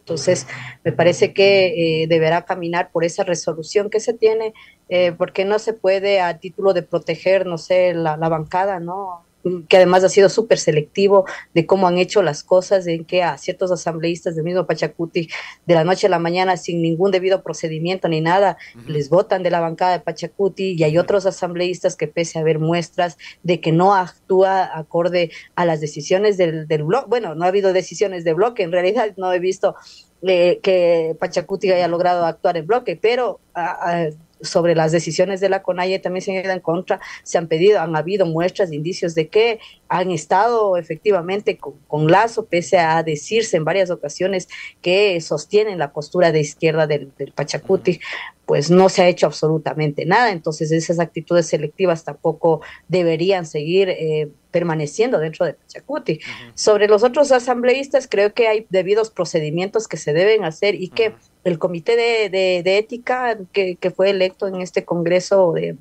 entonces, 0.02 0.48
me 0.84 0.92
parece 0.92 1.34
que 1.34 2.04
eh, 2.04 2.08
deberá 2.08 2.44
caminar 2.44 2.92
por 2.92 3.04
esa 3.04 3.24
resolución 3.24 3.90
que 3.90 4.00
se 4.00 4.14
tiene, 4.14 4.54
eh, 4.90 5.12
porque 5.14 5.46
no 5.46 5.60
se 5.60 5.74
puede 5.74 6.20
a 6.20 6.40
título 6.40 6.74
de 6.74 6.82
proteger, 6.84 7.46
no 7.46 7.58
sé, 7.58 7.94
la, 7.94 8.18
la 8.18 8.28
bancada, 8.30 8.80
¿no? 8.80 9.28
Que 9.68 9.78
además 9.78 10.04
ha 10.04 10.10
sido 10.10 10.30
súper 10.30 10.60
selectivo 10.60 11.26
de 11.54 11.66
cómo 11.66 11.88
han 11.88 11.98
hecho 11.98 12.22
las 12.22 12.44
cosas, 12.44 12.88
en 12.88 13.06
que 13.06 13.24
a 13.24 13.38
ciertos 13.38 13.72
asambleístas 13.72 14.36
del 14.36 14.44
mismo 14.44 14.66
Pachacuti, 14.66 15.30
de 15.66 15.74
la 15.74 15.84
noche 15.84 16.08
a 16.08 16.10
la 16.10 16.20
mañana, 16.20 16.58
sin 16.58 16.82
ningún 16.82 17.12
debido 17.12 17.42
procedimiento 17.44 18.08
ni 18.08 18.22
nada, 18.22 18.58
les 18.88 19.10
votan 19.10 19.44
de 19.44 19.50
la 19.50 19.60
bancada 19.60 19.94
de 19.94 20.00
Pachacuti, 20.00 20.74
y 20.74 20.84
hay 20.84 20.98
otros 20.98 21.26
asambleístas 21.26 21.96
que 21.96 22.08
pese 22.08 22.38
a 22.38 22.42
haber 22.42 22.60
muestras 22.60 23.18
de 23.44 23.60
que 23.60 23.72
no 23.72 23.96
actúa 23.96 24.78
acorde 24.78 25.32
a 25.56 25.66
las 25.66 25.82
decisiones 25.82 26.38
del, 26.38 26.68
del 26.68 26.84
bloque, 26.84 27.08
bueno, 27.10 27.36
no 27.36 27.46
ha 27.46 27.48
habido 27.48 27.74
decisiones 27.74 28.24
de 28.24 28.34
bloque, 28.34 28.64
en 28.64 28.72
realidad 28.72 29.14
no 29.18 29.34
he 29.34 29.40
visto 29.40 29.76
eh, 30.22 30.60
que 30.62 31.16
Pachacuti 31.20 31.72
haya 31.72 31.88
logrado 31.88 32.26
actuar 32.26 32.58
en 32.58 32.68
bloque, 32.68 32.98
pero... 33.02 33.40
a, 33.54 34.10
sobre 34.42 34.76
las 34.76 34.92
decisiones 34.92 35.40
de 35.40 35.50
la 35.50 35.64
CONAIE 35.64 36.00
también 36.00 36.22
se 36.22 36.32
han 36.32 36.44
ido 36.44 36.54
en 36.54 36.60
contra, 36.60 37.00
se 37.24 37.38
han 37.38 37.48
pedido, 37.48 37.80
han 37.80 37.96
habido 37.96 38.26
muestras 38.26 38.72
indicios 38.72 39.16
de 39.16 39.30
que 39.30 39.60
han 39.92 40.10
estado 40.10 40.78
efectivamente 40.78 41.58
con, 41.58 42.10
Lazo, 42.10 42.46
pese 42.46 42.80
a 42.80 43.04
decirse 43.04 43.58
en 43.58 43.66
varias 43.66 43.92
ocasiones 43.92 44.48
que 44.82 45.20
sostienen 45.20 45.80
la 45.80 45.92
postura 45.92 46.32
de 46.32 46.40
izquierda 46.40 46.88
del, 46.88 47.12
Pachacuti, 47.36 48.00
pues 48.46 48.72
no 48.72 48.88
se 48.88 49.02
ha 49.02 49.10
hecho 49.10 49.26
absolutamente 49.26 50.06
nada. 50.06 50.32
Entonces 50.32 50.72
esas 50.72 51.00
actitudes 51.00 51.48
selectivas 51.48 52.06
tampoco 52.06 52.62
deberían 52.88 53.46
seguir 53.46 53.90
eh, 53.90 54.30
permaneciendo 54.50 55.20
dentro 55.20 55.46
de 55.46 55.56
Pachacuti. 55.56 56.22
Sobre 56.54 56.88
los 56.88 57.04
otros 57.04 57.34
asambleístas, 57.34 58.08
creo 58.08 58.34
que 58.34 58.48
hay 58.48 58.68
debidos 58.70 59.10
procedimientos 59.10 59.90
que 59.90 59.98
se 59.98 60.14
deben 60.14 60.46
hacer 60.46 60.76
y 60.76 60.88
que 60.88 61.16
el 61.44 61.60
comité 61.60 61.98
de, 61.98 62.78
ética 62.78 63.38
que, 63.52 63.94
fue 63.94 64.12
electo 64.12 64.48
en 64.48 64.62
este 64.62 64.86
congreso 64.86 65.52
de, 65.52 65.76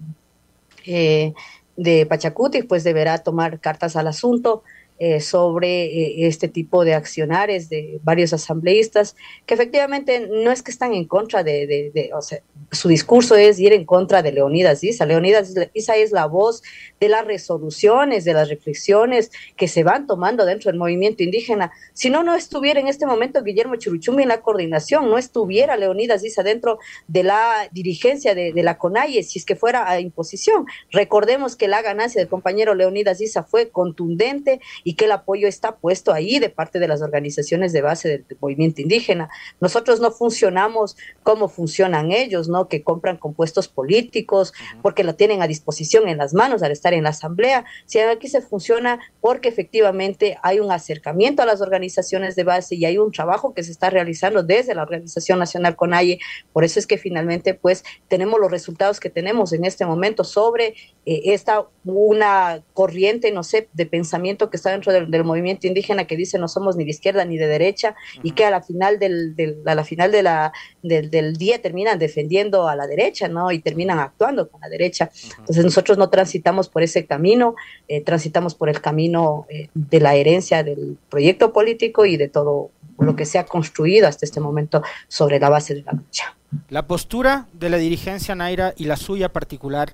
eh, 0.84 1.32
de 1.80 2.04
Pachacuti, 2.04 2.62
pues 2.62 2.84
deberá 2.84 3.18
tomar 3.18 3.58
cartas 3.58 3.96
al 3.96 4.06
asunto. 4.06 4.62
Eh, 5.02 5.20
sobre 5.20 5.84
eh, 5.86 6.26
este 6.26 6.46
tipo 6.46 6.84
de 6.84 6.92
accionares 6.92 7.70
de 7.70 8.00
varios 8.02 8.34
asambleístas 8.34 9.16
que 9.46 9.54
efectivamente 9.54 10.28
no 10.28 10.52
es 10.52 10.62
que 10.62 10.70
están 10.70 10.92
en 10.92 11.06
contra 11.06 11.42
de, 11.42 12.10
o 12.14 12.20
sea, 12.20 12.40
su 12.70 12.88
discurso 12.88 13.34
es 13.34 13.58
ir 13.58 13.72
en 13.72 13.86
contra 13.86 14.20
de 14.20 14.30
Leonidas 14.30 14.84
Isa. 14.84 15.06
Leonidas 15.06 15.54
Isa 15.72 15.96
es 15.96 16.12
la 16.12 16.26
voz 16.26 16.62
de 17.00 17.08
las 17.08 17.24
resoluciones, 17.24 18.26
de 18.26 18.34
las 18.34 18.50
reflexiones 18.50 19.30
que 19.56 19.68
se 19.68 19.84
van 19.84 20.06
tomando 20.06 20.44
dentro 20.44 20.70
del 20.70 20.78
movimiento 20.78 21.22
indígena. 21.22 21.72
Si 21.94 22.10
no, 22.10 22.22
no 22.22 22.34
estuviera 22.34 22.78
en 22.78 22.86
este 22.86 23.06
momento 23.06 23.42
Guillermo 23.42 23.76
Churuchumi 23.76 24.24
en 24.24 24.28
la 24.28 24.42
coordinación, 24.42 25.08
no 25.08 25.16
estuviera 25.16 25.78
Leonidas 25.78 26.22
Isa 26.24 26.42
dentro 26.42 26.78
de 27.08 27.22
la 27.22 27.70
dirigencia 27.72 28.34
de, 28.34 28.52
de 28.52 28.62
la 28.62 28.76
CONAIE, 28.76 29.22
si 29.22 29.38
es 29.38 29.46
que 29.46 29.56
fuera 29.56 29.90
a 29.90 29.98
imposición. 29.98 30.66
Recordemos 30.90 31.56
que 31.56 31.68
la 31.68 31.80
ganancia 31.80 32.20
del 32.20 32.28
compañero 32.28 32.74
Leonidas 32.74 33.22
Isa 33.22 33.42
fue 33.42 33.70
contundente 33.70 34.60
y 34.84 34.89
que 34.94 35.06
el 35.06 35.12
apoyo 35.12 35.48
está 35.48 35.76
puesto 35.76 36.12
ahí 36.12 36.38
de 36.38 36.48
parte 36.48 36.78
de 36.78 36.88
las 36.88 37.02
organizaciones 37.02 37.72
de 37.72 37.82
base 37.82 38.08
del, 38.08 38.26
movimiento 38.40 38.80
indígena. 38.80 39.28
Nosotros 39.60 40.00
no 40.00 40.10
funcionamos 40.10 40.96
como 41.22 41.48
funcionan 41.48 42.12
ellos, 42.12 42.48
¿no? 42.48 42.68
Que 42.68 42.82
compran 42.82 43.16
compuestos 43.16 43.68
políticos 43.68 44.52
porque 44.82 45.04
lo 45.04 45.14
tienen 45.14 45.42
a 45.42 45.46
disposición 45.46 46.08
en 46.08 46.18
las 46.18 46.34
manos 46.34 46.62
al 46.62 46.72
estar 46.72 46.94
en 46.94 47.04
la 47.04 47.10
asamblea. 47.10 47.64
Si 47.86 47.98
aquí 47.98 48.28
se 48.28 48.40
funciona 48.40 49.00
porque 49.20 49.48
efectivamente 49.48 50.38
hay 50.42 50.60
un 50.60 50.72
acercamiento 50.72 51.42
a 51.42 51.46
las 51.46 51.60
organizaciones 51.60 52.36
de 52.36 52.44
base 52.44 52.76
y 52.76 52.84
hay 52.84 52.98
un 52.98 53.12
trabajo 53.12 53.54
que 53.54 53.62
se 53.62 53.72
está 53.72 53.90
realizando 53.90 54.42
desde 54.42 54.74
la 54.74 54.82
Organización 54.82 55.38
Nacional 55.38 55.76
CONAIE. 55.76 56.18
Por 56.52 56.64
eso 56.64 56.78
es 56.78 56.86
que 56.86 56.98
finalmente 56.98 57.54
pues 57.54 57.84
tenemos 58.08 58.40
los 58.40 58.50
resultados 58.50 59.00
que 59.00 59.10
tenemos 59.10 59.52
en 59.52 59.64
este 59.64 59.84
momento 59.84 60.24
sobre 60.24 60.74
eh, 61.06 61.22
esta 61.26 61.66
una 61.84 62.62
corriente, 62.72 63.32
no 63.32 63.42
sé, 63.42 63.68
de 63.72 63.86
pensamiento 63.86 64.50
que 64.50 64.56
está 64.56 64.70
dentro 64.80 64.92
del, 65.18 65.24
movimiento 65.24 65.66
indígena 65.66 66.06
que 66.06 66.16
dice 66.16 66.38
no 66.38 66.48
somos 66.48 66.76
ni 66.76 66.84
de 66.84 66.90
izquierda 66.90 67.24
ni 67.24 67.36
de 67.36 67.46
derecha 67.46 67.94
y 68.22 68.32
que 68.32 68.44
a 68.44 68.50
la 68.50 68.62
final 68.62 68.98
del, 68.98 69.34
a 69.66 69.74
la 69.74 69.84
final 69.84 70.10
de 70.10 70.22
la, 70.22 70.52
del, 70.82 71.36
día 71.36 71.60
terminan 71.60 71.98
defendiendo 71.98 72.68
a 72.68 72.76
la 72.76 72.86
derecha, 72.86 73.28
¿no? 73.28 73.52
Y 73.52 73.60
terminan 73.60 73.98
actuando 73.98 74.48
con 74.48 74.60
la 74.60 74.68
derecha. 74.68 75.10
Entonces 75.38 75.64
nosotros 75.64 75.98
no 75.98 76.08
transitamos 76.08 76.68
por 76.68 76.82
ese 76.82 77.06
camino, 77.06 77.54
eh, 77.88 78.02
transitamos 78.02 78.54
por 78.54 78.68
el 78.68 78.80
camino 78.80 79.46
eh, 79.48 79.68
de 79.74 80.00
la 80.00 80.14
herencia 80.14 80.62
del 80.62 80.96
proyecto 81.08 81.52
político 81.52 82.06
y 82.06 82.16
de 82.16 82.28
todo 82.28 82.70
lo 82.98 83.16
que 83.16 83.24
se 83.24 83.38
ha 83.38 83.46
construido 83.46 84.08
hasta 84.08 84.24
este 84.24 84.40
momento 84.40 84.82
sobre 85.08 85.38
la 85.38 85.48
base 85.48 85.74
de 85.74 85.82
la 85.82 85.92
lucha. 85.92 86.36
La 86.68 86.86
postura 86.86 87.46
de 87.52 87.70
la 87.70 87.76
dirigencia 87.76 88.34
Naira 88.34 88.74
y 88.76 88.84
la 88.84 88.96
suya 88.96 89.28
particular 89.28 89.92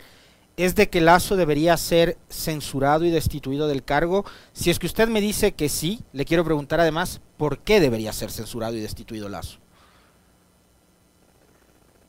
es 0.57 0.75
de 0.75 0.89
que 0.89 1.01
Lazo 1.01 1.37
debería 1.37 1.77
ser 1.77 2.17
censurado 2.29 3.05
y 3.05 3.11
destituido 3.11 3.69
del 3.69 3.85
cargo. 3.85 4.25
Si 4.53 4.71
es 4.71 4.79
que 4.79 4.87
usted 4.87 5.09
me 5.09 5.21
dice 5.21 5.53
que 5.53 5.69
sí, 5.69 6.01
le 6.13 6.25
quiero 6.25 6.45
preguntar 6.45 6.81
además 6.81 7.21
por 7.37 7.59
qué 7.59 7.81
debería 7.81 8.13
ser 8.13 8.31
censurado 8.31 8.75
y 8.75 8.81
destituido 8.81 9.29
Lazo. 9.29 9.59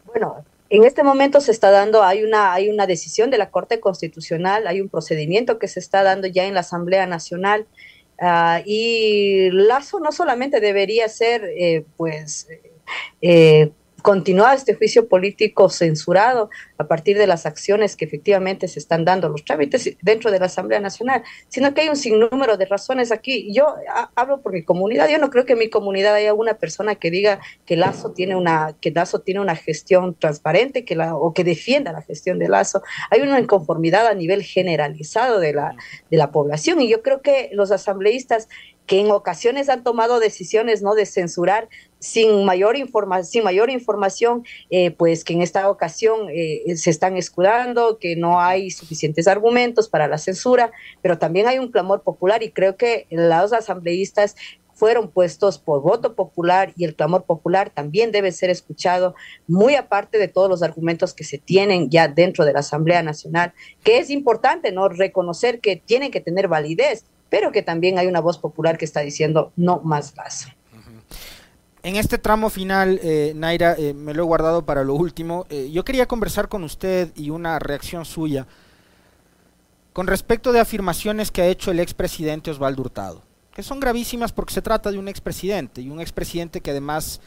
Bueno, 0.05 0.45
en 0.69 0.83
este 0.85 1.03
momento 1.03 1.41
se 1.41 1.51
está 1.51 1.71
dando, 1.71 2.03
hay 2.03 2.23
una, 2.23 2.53
hay 2.53 2.69
una 2.69 2.87
decisión 2.87 3.29
de 3.29 3.37
la 3.37 3.49
Corte 3.49 3.79
Constitucional, 3.79 4.67
hay 4.67 4.81
un 4.81 4.89
procedimiento 4.89 5.59
que 5.59 5.67
se 5.67 5.79
está 5.79 6.03
dando 6.03 6.27
ya 6.27 6.45
en 6.45 6.53
la 6.53 6.61
Asamblea 6.61 7.05
Nacional. 7.05 7.67
Uh, 8.19 8.63
y 8.65 9.51
Lazo 9.51 9.99
no 9.99 10.11
solamente 10.11 10.59
debería 10.59 11.07
ser, 11.07 11.43
eh, 11.43 11.85
pues, 11.97 12.47
eh, 13.21 13.71
continuar 14.01 14.55
este 14.55 14.75
juicio 14.75 15.07
político 15.07 15.69
censurado 15.69 16.49
a 16.77 16.87
partir 16.87 17.17
de 17.17 17.27
las 17.27 17.45
acciones 17.45 17.95
que 17.95 18.05
efectivamente 18.05 18.67
se 18.67 18.79
están 18.79 19.05
dando, 19.05 19.29
los 19.29 19.43
trámites 19.43 19.97
dentro 20.01 20.31
de 20.31 20.39
la 20.39 20.45
Asamblea 20.45 20.79
Nacional, 20.79 21.23
sino 21.49 21.73
que 21.73 21.81
hay 21.81 21.89
un 21.89 21.95
sinnúmero 21.95 22.57
de 22.57 22.65
razones 22.65 23.11
aquí. 23.11 23.51
Yo 23.53 23.75
hablo 24.15 24.41
por 24.41 24.53
mi 24.53 24.63
comunidad, 24.63 25.09
yo 25.09 25.17
no 25.17 25.29
creo 25.29 25.45
que 25.45 25.53
en 25.53 25.59
mi 25.59 25.69
comunidad 25.69 26.15
haya 26.15 26.33
una 26.33 26.55
persona 26.55 26.95
que 26.95 27.11
diga 27.11 27.39
que 27.65 27.75
Lazo 27.75 28.11
tiene 28.11 28.35
una, 28.35 28.75
que 28.79 28.91
Lazo 28.91 29.19
tiene 29.19 29.41
una 29.41 29.55
gestión 29.55 30.15
transparente 30.15 30.85
que 30.85 30.95
la, 30.95 31.15
o 31.15 31.33
que 31.33 31.43
defienda 31.43 31.91
la 31.91 32.01
gestión 32.01 32.39
de 32.39 32.49
Lazo. 32.49 32.81
Hay 33.09 33.21
una 33.21 33.39
inconformidad 33.39 34.07
a 34.07 34.13
nivel 34.13 34.43
generalizado 34.43 35.39
de 35.39 35.53
la, 35.53 35.75
de 36.09 36.17
la 36.17 36.31
población 36.31 36.81
y 36.81 36.89
yo 36.89 37.01
creo 37.01 37.21
que 37.21 37.49
los 37.53 37.71
asambleístas 37.71 38.47
que 38.87 38.99
en 38.99 39.11
ocasiones 39.11 39.69
han 39.69 39.83
tomado 39.83 40.19
decisiones 40.19 40.81
no 40.81 40.95
de 40.95 41.05
censurar 41.05 41.69
sin 41.99 42.45
mayor 42.45 42.75
información 42.77 43.31
sin 43.31 43.43
mayor 43.43 43.69
información 43.69 44.43
eh, 44.71 44.91
pues 44.91 45.23
que 45.23 45.33
en 45.33 45.43
esta 45.43 45.69
ocasión 45.69 46.29
eh, 46.31 46.75
se 46.75 46.89
están 46.89 47.17
escudando 47.17 47.99
que 47.99 48.15
no 48.15 48.39
hay 48.41 48.71
suficientes 48.71 49.27
argumentos 49.27 49.89
para 49.89 50.07
la 50.07 50.17
censura 50.17 50.71
pero 51.01 51.19
también 51.19 51.47
hay 51.47 51.59
un 51.59 51.69
clamor 51.69 52.01
popular 52.01 52.41
y 52.41 52.51
creo 52.51 52.77
que 52.77 53.05
los 53.11 53.53
asambleístas 53.53 54.35
fueron 54.77 55.09
puestos 55.09 55.57
por 55.57 55.81
voto 55.81 56.13
popular 56.13 56.71
y 56.77 56.85
el 56.85 56.95
clamor 56.95 57.23
popular 57.25 57.71
también 57.71 58.11
debe 58.11 58.31
ser 58.31 58.51
escuchado, 58.51 59.15
muy 59.47 59.73
aparte 59.73 60.19
de 60.19 60.27
todos 60.27 60.49
los 60.49 60.61
argumentos 60.61 61.15
que 61.15 61.23
se 61.23 61.39
tienen 61.39 61.89
ya 61.89 62.07
dentro 62.07 62.45
de 62.45 62.53
la 62.53 62.59
Asamblea 62.59 63.01
Nacional, 63.01 63.53
que 63.83 63.97
es 63.97 64.11
importante 64.11 64.71
no 64.71 64.87
reconocer 64.87 65.61
que 65.61 65.77
tienen 65.77 66.11
que 66.11 66.21
tener 66.21 66.47
validez, 66.47 67.05
pero 67.29 67.51
que 67.51 67.61
también 67.61 67.97
hay 67.97 68.07
una 68.07 68.19
voz 68.19 68.37
popular 68.37 68.77
que 68.77 68.85
está 68.85 69.01
diciendo 69.01 69.51
no 69.55 69.81
más 69.83 70.13
gas. 70.13 70.47
En 71.83 71.95
este 71.95 72.17
tramo 72.17 72.49
final, 72.49 72.99
eh, 73.01 73.33
Naira, 73.35 73.75
eh, 73.77 73.93
me 73.93 74.13
lo 74.13 74.23
he 74.23 74.25
guardado 74.25 74.65
para 74.65 74.83
lo 74.83 74.95
último. 74.95 75.45
Eh, 75.49 75.69
yo 75.71 75.85
quería 75.85 76.07
conversar 76.07 76.49
con 76.49 76.63
usted 76.63 77.11
y 77.15 77.29
una 77.29 77.59
reacción 77.59 78.03
suya 78.03 78.47
con 79.93 80.05
respecto 80.05 80.51
de 80.51 80.59
afirmaciones 80.59 81.31
que 81.31 81.41
ha 81.41 81.47
hecho 81.47 81.71
el 81.71 81.79
expresidente 81.79 82.51
Osvaldo 82.51 82.83
Hurtado, 82.83 83.23
que 83.53 83.63
son 83.63 83.79
gravísimas 83.79 84.31
porque 84.31 84.53
se 84.53 84.61
trata 84.61 84.91
de 84.91 84.99
un 84.99 85.07
expresidente 85.07 85.81
y 85.81 85.89
un 85.89 85.99
expresidente 86.01 86.61
que 86.61 86.69
además 86.69 87.19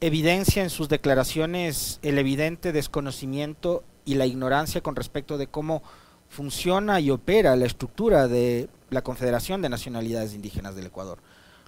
evidencia 0.00 0.62
en 0.62 0.70
sus 0.70 0.88
declaraciones 0.88 2.00
el 2.02 2.18
evidente 2.18 2.72
desconocimiento 2.72 3.84
y 4.04 4.14
la 4.14 4.26
ignorancia 4.26 4.80
con 4.80 4.96
respecto 4.96 5.38
de 5.38 5.46
cómo 5.46 5.82
funciona 6.28 7.00
y 7.00 7.10
opera 7.10 7.56
la 7.56 7.66
estructura 7.66 8.28
de 8.28 8.68
la 8.90 9.02
Confederación 9.02 9.62
de 9.62 9.68
Nacionalidades 9.68 10.34
Indígenas 10.34 10.76
del 10.76 10.86
Ecuador. 10.86 11.18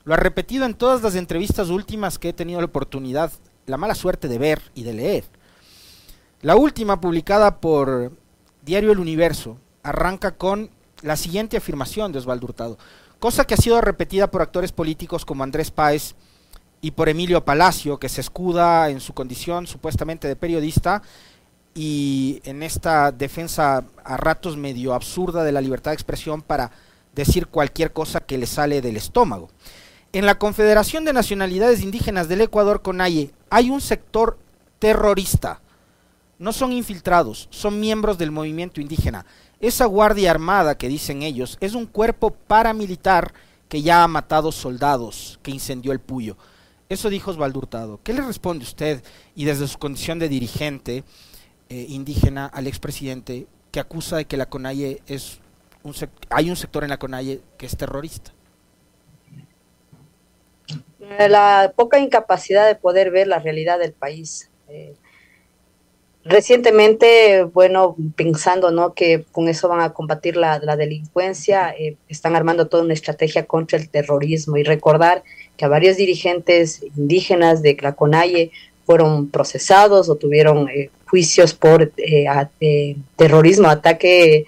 Lo 0.04 0.14
ha 0.14 0.16
repetido 0.16 0.64
en 0.64 0.74
todas 0.74 1.02
las 1.02 1.14
entrevistas 1.14 1.68
últimas 1.68 2.18
que 2.18 2.30
he 2.30 2.32
tenido 2.32 2.60
la 2.60 2.66
oportunidad, 2.66 3.32
la 3.66 3.76
mala 3.76 3.94
suerte 3.94 4.28
de 4.28 4.38
ver 4.38 4.62
y 4.74 4.82
de 4.82 4.92
leer. 4.94 5.24
La 6.40 6.56
última, 6.56 7.00
publicada 7.00 7.60
por 7.60 8.12
Diario 8.62 8.92
El 8.92 9.00
Universo, 9.00 9.58
arranca 9.82 10.36
con 10.36 10.70
la 11.02 11.16
siguiente 11.16 11.56
afirmación 11.56 12.12
de 12.12 12.18
Osvaldo 12.18 12.46
Hurtado, 12.46 12.78
cosa 13.18 13.44
que 13.44 13.54
ha 13.54 13.58
sido 13.58 13.80
repetida 13.80 14.30
por 14.30 14.42
actores 14.42 14.72
políticos 14.72 15.24
como 15.24 15.44
Andrés 15.44 15.70
Páez 15.70 16.14
y 16.80 16.92
por 16.92 17.08
Emilio 17.08 17.44
Palacio, 17.44 17.98
que 17.98 18.08
se 18.08 18.20
escuda 18.20 18.88
en 18.90 19.00
su 19.00 19.14
condición 19.14 19.66
supuestamente 19.66 20.28
de 20.28 20.36
periodista 20.36 21.02
y 21.78 22.40
en 22.42 22.64
esta 22.64 23.12
defensa 23.12 23.84
a 24.02 24.16
ratos 24.16 24.56
medio 24.56 24.94
absurda 24.94 25.44
de 25.44 25.52
la 25.52 25.60
libertad 25.60 25.92
de 25.92 25.94
expresión 25.94 26.42
para 26.42 26.72
decir 27.14 27.46
cualquier 27.46 27.92
cosa 27.92 28.18
que 28.18 28.36
le 28.36 28.46
sale 28.46 28.80
del 28.80 28.96
estómago. 28.96 29.48
En 30.12 30.26
la 30.26 30.40
Confederación 30.40 31.04
de 31.04 31.12
Nacionalidades 31.12 31.80
Indígenas 31.80 32.26
del 32.26 32.40
Ecuador, 32.40 32.82
CONAIE, 32.82 33.30
hay 33.48 33.70
un 33.70 33.80
sector 33.80 34.40
terrorista. 34.80 35.60
No 36.40 36.52
son 36.52 36.72
infiltrados, 36.72 37.46
son 37.52 37.78
miembros 37.78 38.18
del 38.18 38.32
movimiento 38.32 38.80
indígena. 38.80 39.24
Esa 39.60 39.84
Guardia 39.84 40.32
Armada 40.32 40.76
que 40.76 40.88
dicen 40.88 41.22
ellos 41.22 41.58
es 41.60 41.74
un 41.74 41.86
cuerpo 41.86 42.32
paramilitar 42.32 43.32
que 43.68 43.82
ya 43.82 44.02
ha 44.02 44.08
matado 44.08 44.50
soldados, 44.50 45.38
que 45.44 45.52
incendió 45.52 45.92
el 45.92 46.00
Puyo. 46.00 46.36
Eso 46.88 47.08
dijo 47.08 47.30
Osvaldo 47.30 47.60
Hurtado. 47.60 48.00
¿Qué 48.02 48.14
le 48.14 48.22
responde 48.22 48.64
usted 48.64 49.04
y 49.36 49.44
desde 49.44 49.68
su 49.68 49.78
condición 49.78 50.18
de 50.18 50.28
dirigente 50.28 51.04
eh, 51.68 51.86
indígena 51.88 52.46
al 52.46 52.66
expresidente 52.66 53.46
que 53.70 53.80
acusa 53.80 54.16
de 54.16 54.24
que 54.24 54.36
la 54.36 54.46
CONAIE 54.46 55.02
es 55.06 55.40
hay 56.30 56.50
un 56.50 56.56
sector 56.56 56.84
en 56.84 56.90
la 56.90 56.98
CONAIE 56.98 57.40
que 57.56 57.66
es 57.66 57.76
terrorista. 57.76 58.32
Eh, 61.00 61.28
la 61.28 61.72
poca 61.74 61.98
incapacidad 61.98 62.66
de 62.66 62.74
poder 62.74 63.10
ver 63.10 63.26
la 63.26 63.38
realidad 63.38 63.78
del 63.78 63.92
país. 63.92 64.50
Eh, 64.68 64.94
recientemente, 66.24 67.44
bueno, 67.44 67.96
pensando 68.16 68.70
¿no? 68.70 68.92
que 68.92 69.24
con 69.32 69.48
eso 69.48 69.68
van 69.68 69.80
a 69.80 69.94
combatir 69.94 70.36
la, 70.36 70.58
delincuencia, 70.76 71.70
eh, 71.70 71.96
están 72.08 72.36
armando 72.36 72.68
toda 72.68 72.82
una 72.82 72.92
estrategia 72.92 73.46
contra 73.46 73.78
el 73.78 73.88
terrorismo 73.88 74.56
y 74.56 74.64
recordar 74.64 75.22
que 75.56 75.64
a 75.64 75.68
varios 75.68 75.96
dirigentes 75.96 76.82
indígenas 76.96 77.62
de 77.62 77.76
la 77.80 77.94
CONAIE 77.94 78.50
fueron 78.84 79.28
procesados 79.30 80.08
o 80.08 80.16
tuvieron 80.16 80.68
juicios 81.08 81.54
por 81.54 81.92
terrorismo, 83.16 83.68
ataque 83.68 84.46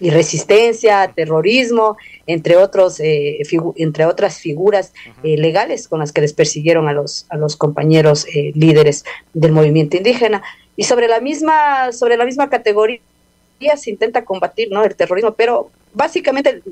y 0.00 0.10
resistencia, 0.10 1.12
terrorismo, 1.14 1.96
entre 2.26 2.56
otros, 2.56 3.00
eh, 3.00 3.38
entre 3.76 4.04
otras 4.06 4.38
figuras 4.38 4.92
eh, 5.22 5.36
legales 5.36 5.88
con 5.88 6.00
las 6.00 6.12
que 6.12 6.20
les 6.20 6.32
persiguieron 6.32 6.88
a 6.88 6.92
los 6.92 7.26
a 7.30 7.36
los 7.36 7.56
compañeros 7.56 8.26
eh, 8.26 8.52
líderes 8.54 9.04
del 9.34 9.52
movimiento 9.52 9.96
indígena. 9.96 10.42
Y 10.76 10.84
sobre 10.84 11.08
la 11.08 11.20
misma 11.20 11.92
sobre 11.92 12.16
la 12.16 12.24
misma 12.24 12.48
categoría 12.48 13.00
se 13.76 13.90
intenta 13.90 14.24
combatir, 14.24 14.70
¿no? 14.70 14.84
El 14.84 14.94
terrorismo, 14.94 15.34
pero 15.34 15.70
básicamente 15.94 16.62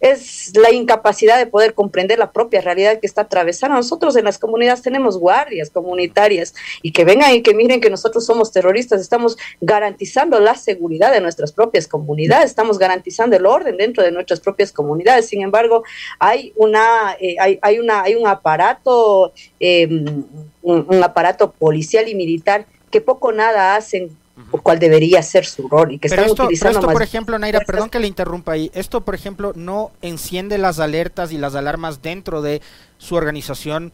es 0.00 0.52
la 0.56 0.72
incapacidad 0.72 1.38
de 1.38 1.46
poder 1.46 1.74
comprender 1.74 2.18
la 2.18 2.32
propia 2.32 2.60
realidad 2.60 3.00
que 3.00 3.06
está 3.06 3.22
atravesando. 3.22 3.76
Nosotros 3.76 4.16
en 4.16 4.24
las 4.24 4.38
comunidades 4.38 4.82
tenemos 4.82 5.18
guardias 5.18 5.70
comunitarias 5.70 6.54
y 6.82 6.92
que 6.92 7.04
vengan 7.04 7.34
y 7.34 7.42
que 7.42 7.54
miren 7.54 7.80
que 7.80 7.90
nosotros 7.90 8.26
somos 8.26 8.52
terroristas, 8.52 9.00
estamos 9.00 9.36
garantizando 9.60 10.38
la 10.40 10.54
seguridad 10.54 11.12
de 11.12 11.20
nuestras 11.20 11.52
propias 11.52 11.88
comunidades, 11.88 12.50
estamos 12.50 12.78
garantizando 12.78 13.36
el 13.36 13.46
orden 13.46 13.76
dentro 13.76 14.02
de 14.02 14.12
nuestras 14.12 14.40
propias 14.40 14.72
comunidades. 14.72 15.28
Sin 15.28 15.42
embargo, 15.42 15.82
hay 16.18 16.52
una, 16.56 17.16
eh, 17.20 17.36
hay, 17.40 17.58
hay, 17.62 17.78
una, 17.78 18.02
hay 18.02 18.14
un 18.14 18.26
aparato, 18.26 19.32
em, 19.60 20.24
un 20.62 21.02
aparato 21.02 21.52
policial 21.52 22.08
y 22.08 22.14
militar 22.14 22.66
que 22.90 23.00
poco 23.00 23.32
nada 23.32 23.74
hacen 23.74 24.16
por 24.50 24.62
cuál 24.62 24.78
debería 24.78 25.22
ser 25.22 25.46
su 25.46 25.68
rol 25.68 25.92
y 25.92 25.98
que 25.98 26.08
están 26.08 26.30
utilizando 26.30 26.78
esto, 26.78 26.92
por 26.92 27.02
ejemplo, 27.02 27.38
Naira, 27.38 27.60
perdón 27.60 27.90
que 27.90 28.00
le 28.00 28.06
interrumpa 28.06 28.52
ahí, 28.52 28.70
esto, 28.74 29.02
por 29.02 29.14
ejemplo, 29.14 29.52
no 29.54 29.90
enciende 30.02 30.58
las 30.58 30.78
alertas 30.78 31.32
y 31.32 31.38
las 31.38 31.54
alarmas 31.54 32.02
dentro 32.02 32.42
de 32.42 32.62
su 32.98 33.14
organización 33.14 33.92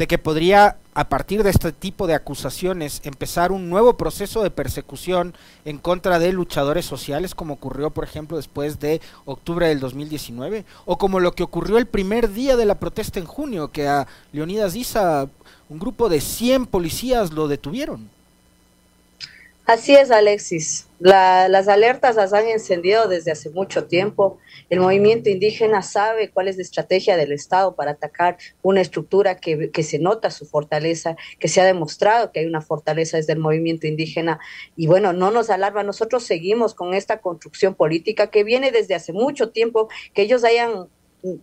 de 0.00 0.06
que 0.06 0.16
podría, 0.16 0.78
a 0.94 1.10
partir 1.10 1.42
de 1.42 1.50
este 1.50 1.72
tipo 1.72 2.06
de 2.06 2.14
acusaciones, 2.14 3.02
empezar 3.04 3.52
un 3.52 3.68
nuevo 3.68 3.98
proceso 3.98 4.42
de 4.42 4.50
persecución 4.50 5.34
en 5.66 5.76
contra 5.76 6.18
de 6.18 6.32
luchadores 6.32 6.86
sociales, 6.86 7.34
como 7.34 7.52
ocurrió, 7.52 7.90
por 7.90 8.04
ejemplo, 8.04 8.38
después 8.38 8.80
de 8.80 9.02
octubre 9.26 9.68
del 9.68 9.78
2019, 9.78 10.64
o 10.86 10.96
como 10.96 11.20
lo 11.20 11.32
que 11.32 11.42
ocurrió 11.42 11.76
el 11.76 11.84
primer 11.84 12.32
día 12.32 12.56
de 12.56 12.64
la 12.64 12.76
protesta 12.76 13.18
en 13.18 13.26
junio, 13.26 13.72
que 13.72 13.88
a 13.88 14.06
Leonidas 14.32 14.74
Isa, 14.74 15.28
un 15.68 15.78
grupo 15.78 16.08
de 16.08 16.22
100 16.22 16.64
policías 16.64 17.32
lo 17.34 17.46
detuvieron. 17.46 18.08
Así 19.70 19.94
es, 19.94 20.10
Alexis. 20.10 20.88
las 20.98 21.68
alertas 21.68 22.16
las 22.16 22.32
han 22.32 22.48
encendido 22.48 23.06
desde 23.06 23.30
hace 23.30 23.50
mucho 23.50 23.84
tiempo. 23.84 24.38
El 24.68 24.80
movimiento 24.80 25.30
indígena 25.30 25.80
sabe 25.82 26.28
cuál 26.28 26.48
es 26.48 26.56
la 26.56 26.62
estrategia 26.62 27.16
del 27.16 27.30
Estado 27.30 27.76
para 27.76 27.92
atacar 27.92 28.36
una 28.62 28.80
estructura 28.80 29.36
que, 29.36 29.70
que, 29.70 29.84
se 29.84 30.00
nota 30.00 30.32
su 30.32 30.44
fortaleza, 30.44 31.14
que 31.38 31.46
se 31.46 31.60
ha 31.60 31.64
demostrado 31.64 32.32
que 32.32 32.40
hay 32.40 32.46
una 32.46 32.62
fortaleza 32.62 33.16
desde 33.16 33.34
el 33.34 33.38
movimiento 33.38 33.86
indígena. 33.86 34.40
Y 34.74 34.88
bueno, 34.88 35.12
no 35.12 35.30
nos 35.30 35.50
alarma, 35.50 35.84
nosotros 35.84 36.24
seguimos 36.24 36.74
con 36.74 36.92
esta 36.92 37.20
construcción 37.20 37.76
política 37.76 38.26
que 38.26 38.42
viene 38.42 38.72
desde 38.72 38.96
hace 38.96 39.12
mucho 39.12 39.50
tiempo, 39.50 39.88
que 40.14 40.22
ellos 40.22 40.42
hayan 40.42 40.88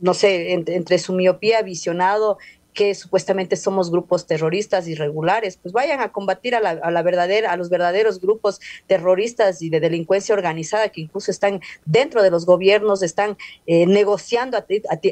no 0.02 0.14
sé, 0.14 0.54
entre 0.54 0.98
su 0.98 1.14
miopía 1.14 1.62
visionado 1.62 2.38
que 2.78 2.94
supuestamente 2.94 3.56
somos 3.56 3.90
grupos 3.90 4.28
terroristas 4.28 4.88
irregulares, 4.88 5.58
pues 5.58 5.74
vayan 5.74 6.00
a 6.00 6.12
combatir 6.12 6.54
a 6.54 6.60
la, 6.60 7.02
verdadera, 7.02 7.52
a 7.52 7.58
los 7.58 7.72
verdaderos 7.72 8.22
grupos 8.22 8.62
terroristas 8.86 9.64
y 9.64 9.72
de 9.72 9.80
delincuencia 9.80 10.36
organizada 10.36 10.90
que 10.90 11.02
incluso 11.02 11.32
están 11.32 11.60
dentro 11.86 12.22
de 12.22 12.30
los 12.30 12.46
gobiernos, 12.46 13.02
están 13.02 13.36
eh, 13.66 13.88
negociando 13.88 14.64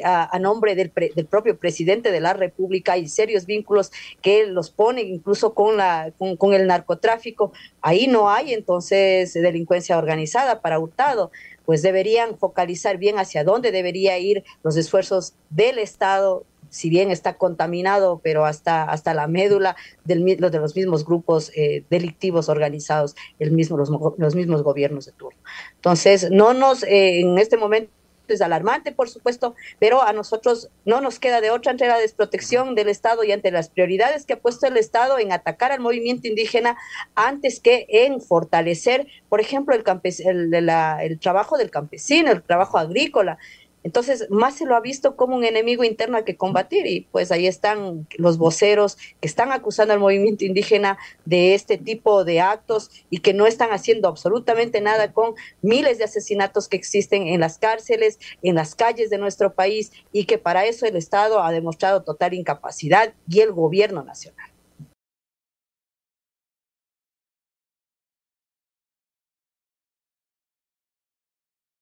a, 0.04 0.38
nombre 0.38 0.76
del, 0.76 0.92
propio 1.28 1.58
presidente 1.58 2.12
de 2.12 2.20
la 2.20 2.34
República 2.34 2.98
y 2.98 3.08
serios 3.08 3.46
vínculos 3.46 3.90
que 4.22 4.46
los 4.46 4.70
ponen 4.70 5.08
incluso 5.08 5.52
con, 5.52 5.76
la, 5.76 6.12
con, 6.38 6.54
el 6.54 6.68
narcotráfico. 6.68 7.52
Ahí 7.82 8.06
no 8.06 8.30
hay 8.30 8.54
entonces 8.54 9.34
delincuencia 9.34 9.98
organizada 9.98 10.60
para 10.60 10.78
Hurtado 10.78 11.32
pues 11.64 11.82
deberían 11.82 12.38
focalizar 12.38 12.96
bien 12.96 13.18
hacia 13.18 13.42
dónde 13.42 13.72
debería 13.72 14.16
ir 14.18 14.44
los 14.62 14.76
esfuerzos 14.76 15.34
del 15.50 15.80
Estado, 15.80 16.44
si 16.76 16.90
bien 16.90 17.10
está 17.10 17.38
contaminado, 17.38 18.20
pero 18.22 18.44
hasta, 18.44 18.84
hasta 18.84 19.14
la 19.14 19.26
médula 19.26 19.76
del, 20.04 20.24
de 20.24 20.58
los 20.58 20.76
mismos 20.76 21.04
grupos 21.04 21.50
eh, 21.56 21.84
delictivos 21.88 22.48
organizados, 22.48 23.16
el 23.38 23.52
mismo, 23.52 23.78
los, 23.78 23.90
los, 24.18 24.34
mismos 24.34 24.62
gobiernos 24.62 25.06
de 25.06 25.12
turno. 25.12 25.40
Entonces, 25.76 26.30
no 26.30 26.52
nos, 26.52 26.82
eh, 26.82 27.20
en 27.20 27.38
este 27.38 27.56
momento 27.56 27.90
es 28.28 28.42
alarmante, 28.42 28.92
por 28.92 29.08
supuesto, 29.08 29.54
pero 29.78 30.02
a 30.02 30.12
nosotros 30.12 30.68
no 30.84 31.00
nos 31.00 31.18
queda 31.18 31.40
de 31.40 31.50
otra 31.50 31.72
entre 31.72 31.88
la 31.88 31.98
desprotección 31.98 32.74
del 32.74 32.88
Estado 32.88 33.24
y 33.24 33.32
ante 33.32 33.50
las 33.50 33.70
prioridades 33.70 34.26
que 34.26 34.34
ha 34.34 34.40
puesto 34.40 34.66
el 34.66 34.76
Estado 34.76 35.18
en 35.18 35.32
atacar 35.32 35.72
al 35.72 35.80
movimiento 35.80 36.28
indígena 36.28 36.76
antes 37.14 37.60
que 37.60 37.86
en 37.88 38.20
fortalecer, 38.20 39.06
por 39.28 39.40
ejemplo, 39.40 39.74
el, 39.74 39.84
el, 40.54 40.70
el 41.00 41.18
trabajo 41.20 41.56
del 41.56 41.70
campesino, 41.70 42.32
el 42.32 42.42
trabajo 42.42 42.78
agrícola. 42.78 43.38
Entonces, 43.86 44.26
más 44.30 44.56
se 44.56 44.66
lo 44.66 44.74
ha 44.74 44.80
visto 44.80 45.14
como 45.14 45.36
un 45.36 45.44
enemigo 45.44 45.84
interno 45.84 46.18
a 46.18 46.24
que 46.24 46.36
combatir 46.36 46.88
y 46.88 47.02
pues 47.02 47.30
ahí 47.30 47.46
están 47.46 48.08
los 48.16 48.36
voceros 48.36 48.96
que 49.20 49.28
están 49.28 49.52
acusando 49.52 49.94
al 49.94 50.00
movimiento 50.00 50.44
indígena 50.44 50.98
de 51.24 51.54
este 51.54 51.78
tipo 51.78 52.24
de 52.24 52.40
actos 52.40 52.90
y 53.10 53.18
que 53.18 53.32
no 53.32 53.46
están 53.46 53.70
haciendo 53.70 54.08
absolutamente 54.08 54.80
nada 54.80 55.12
con 55.12 55.36
miles 55.62 55.98
de 55.98 56.04
asesinatos 56.04 56.66
que 56.66 56.76
existen 56.76 57.28
en 57.28 57.38
las 57.38 57.58
cárceles, 57.58 58.18
en 58.42 58.56
las 58.56 58.74
calles 58.74 59.08
de 59.08 59.18
nuestro 59.18 59.54
país 59.54 59.92
y 60.10 60.24
que 60.24 60.38
para 60.38 60.66
eso 60.66 60.84
el 60.84 60.96
Estado 60.96 61.40
ha 61.40 61.52
demostrado 61.52 62.02
total 62.02 62.34
incapacidad 62.34 63.14
y 63.28 63.38
el 63.38 63.52
gobierno 63.52 64.02
nacional. 64.02 64.55